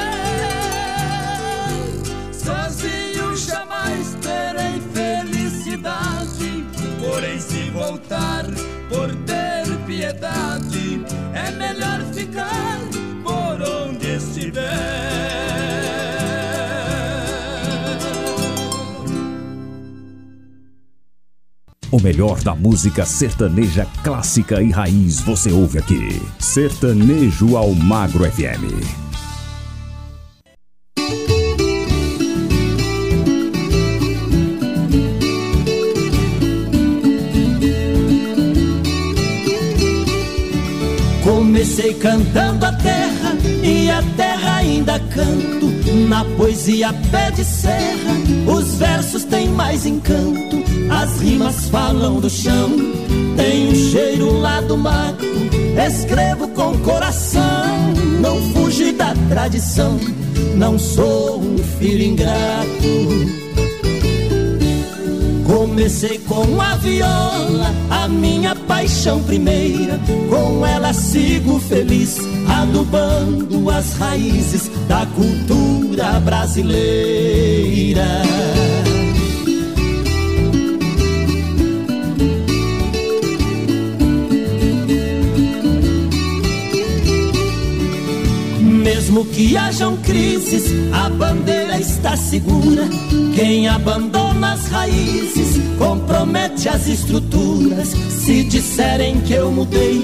Sozinho 2.32 3.36
jamais 3.36 4.16
terei 4.22 4.82
felicidade, 4.94 6.66
porém 7.00 7.40
se 7.40 7.70
voltar 7.72 8.46
por 8.90 9.14
ter 9.26 9.66
piedade, 9.86 11.06
é 11.34 11.52
melhor 11.52 12.02
ficar 12.14 12.77
O 21.90 22.02
melhor 22.02 22.42
da 22.44 22.54
música 22.54 23.06
sertaneja 23.06 23.88
clássica 24.04 24.62
e 24.62 24.72
raiz 24.72 25.22
você 25.22 25.54
ouve 25.54 25.80
aqui. 25.80 26.22
Sertanejo 26.38 27.56
ao 27.56 27.74
Magro 27.74 28.30
FM. 28.30 29.08
Comecei 41.24 41.94
cantando 41.94 42.66
a 42.66 42.74
terra 42.74 43.38
e 43.64 43.90
a 43.90 44.04
terra 44.18 44.56
ainda 44.58 45.00
canto. 45.00 45.67
Na 46.08 46.24
poesia 46.38 46.94
pé 47.12 47.32
de 47.32 47.44
serra, 47.44 48.14
os 48.48 48.76
versos 48.76 49.26
têm 49.26 49.50
mais 49.50 49.86
encanto. 49.86 50.64
As 50.90 51.20
rimas 51.20 51.68
falam 51.68 52.22
do 52.22 52.30
chão, 52.30 52.70
tem 53.36 53.68
um 53.70 53.76
cheiro 53.76 54.40
lá 54.40 54.62
do 54.62 54.78
mato. 54.78 55.26
Escrevo 55.86 56.48
com 56.50 56.78
coração, 56.80 57.94
não 58.22 58.42
fugi 58.54 58.94
da 58.94 59.14
tradição. 59.28 60.00
Não 60.56 60.80
sou 60.80 61.42
um 61.42 61.58
filho 61.78 62.04
ingrato. 62.04 63.48
Comecei 65.46 66.20
com 66.20 66.62
a 66.62 66.76
viola, 66.78 67.74
a 67.90 68.08
minha 68.08 68.56
paixão 68.88 69.22
primeira. 69.24 70.00
Com 70.30 70.66
ela 70.66 70.94
sigo 70.94 71.60
feliz, 71.60 72.18
adubando 72.48 73.70
as 73.70 73.98
raízes 73.98 74.72
da 74.88 75.06
cultura 75.08 76.22
brasileira. 76.22 78.08
Mesmo 89.08 89.24
que 89.24 89.56
hajam 89.56 89.96
crises, 89.96 90.66
a 90.92 91.08
bandeira 91.08 91.80
está 91.80 92.18
segura. 92.18 92.84
Quem 93.34 93.66
abandona 93.66 94.52
as 94.52 94.68
raízes 94.68 95.62
compromete 95.78 96.68
as 96.68 96.90
estruturas. 96.90 97.88
Se 97.88 98.44
disserem 98.44 99.22
que 99.22 99.32
eu 99.32 99.50
mudei, 99.50 100.04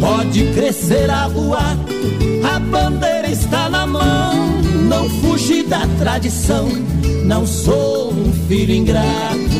pode 0.00 0.44
crescer 0.54 1.10
a 1.10 1.28
boato. 1.28 1.92
A 2.50 2.58
bandeira 2.58 3.28
está 3.28 3.68
na 3.68 3.86
mão, 3.86 4.48
não 4.88 5.10
fugi 5.20 5.64
da 5.64 5.86
tradição. 5.98 6.70
Não 7.26 7.46
sou 7.46 8.14
um 8.14 8.32
filho 8.48 8.72
ingrato. 8.72 9.58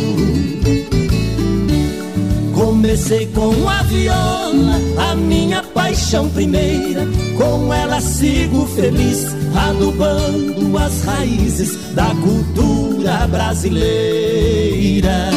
Comecei 2.55 3.27
com 3.27 3.69
a 3.69 3.83
viola, 3.83 4.81
a 5.11 5.15
minha 5.15 5.63
paixão 5.89 6.29
primeira. 6.29 7.09
Com 7.39 7.73
ela 7.73 7.99
sigo 7.99 8.67
feliz, 8.67 9.25
adubando 9.57 10.77
as 10.77 11.03
raízes 11.03 11.95
da 11.95 12.15
cultura 12.23 13.27
brasileira. 13.27 15.31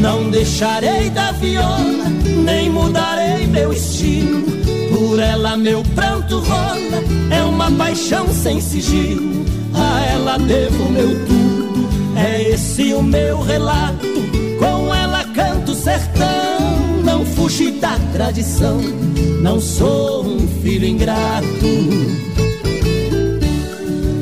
Não 0.00 0.30
deixarei 0.30 1.10
da 1.10 1.30
viola, 1.30 2.10
nem 2.44 2.70
mudarei 2.70 3.46
meu 3.46 3.72
estilo. 3.72 4.42
Por 4.90 5.20
ela 5.20 5.56
meu 5.56 5.84
pranto 5.94 6.40
rola, 6.40 7.04
é 7.30 7.40
uma 7.44 7.70
paixão 7.70 8.26
sem 8.34 8.60
sigilo. 8.60 9.34
A 9.74 10.04
ela 10.06 10.38
devo 10.38 10.90
meu 10.90 11.26
tudo, 11.26 11.88
é 12.16 12.50
esse 12.50 12.94
o 12.94 13.02
meu 13.02 13.40
relato. 13.40 14.06
Com 14.58 14.94
ela 14.94 15.24
canto 15.34 15.74
sertão, 15.74 17.02
não 17.04 17.26
fugi 17.26 17.72
da 17.72 17.98
tradição. 18.12 18.80
Não 19.42 19.60
sou 19.60 20.24
um 20.24 20.48
filho 20.62 20.86
ingrato. 20.86 21.44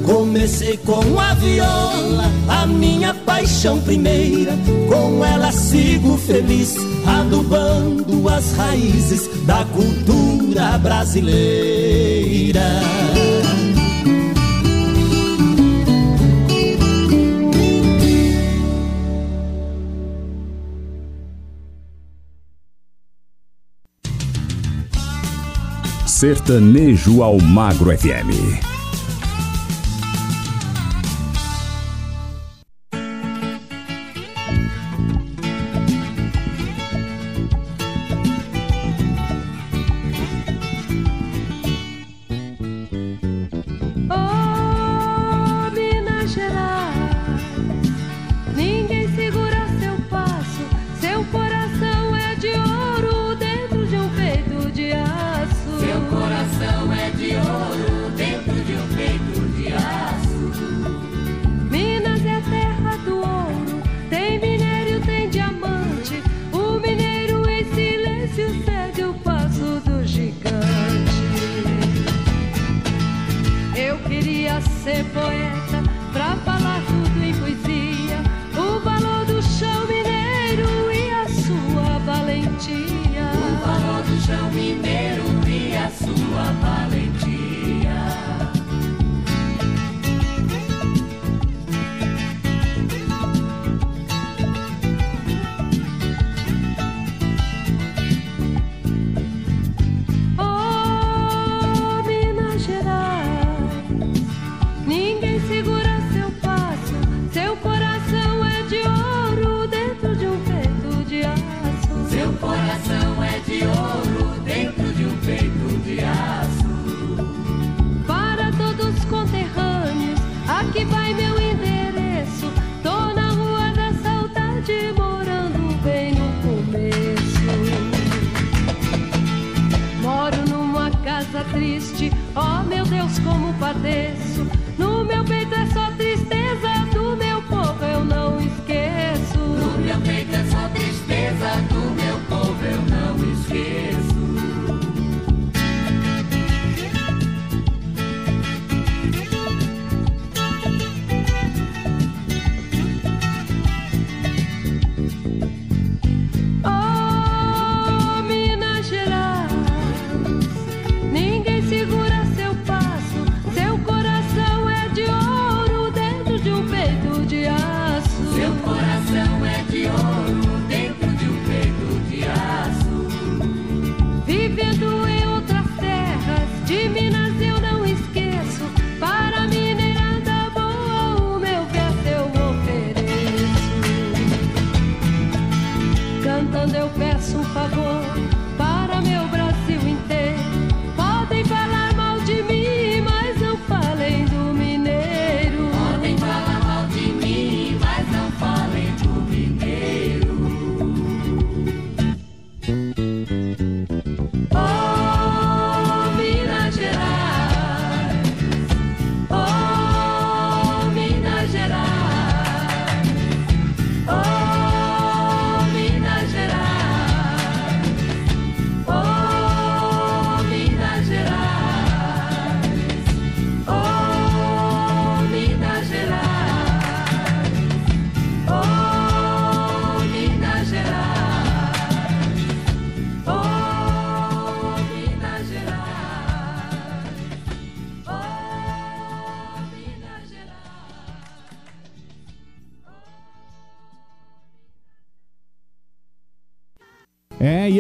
Comecei 0.05 0.77
com 0.79 1.19
a 1.19 1.35
viola, 1.35 2.25
a 2.49 2.67
minha 2.67 3.15
paixão 3.15 3.81
primeira. 3.81 4.53
Com 4.89 5.25
ela 5.25 5.53
sigo 5.53 6.17
feliz, 6.17 6.77
adubando 7.07 8.29
as 8.29 8.53
raízes 8.55 9.29
da 9.47 9.65
cultura 9.67 10.79
brasileira. 10.79 12.63
Sertanejo 26.23 27.21
ao 27.25 27.37
Magro 27.37 27.91
FM. 27.91 28.72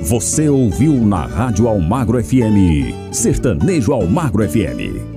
Você 0.03 0.47
ouviu 0.47 0.93
na 1.05 1.25
Rádio 1.25 1.67
Almagro 1.67 2.23
FM, 2.23 3.11
Sertanejo 3.11 3.91
Almagro 3.91 4.47
FM. 4.47 5.16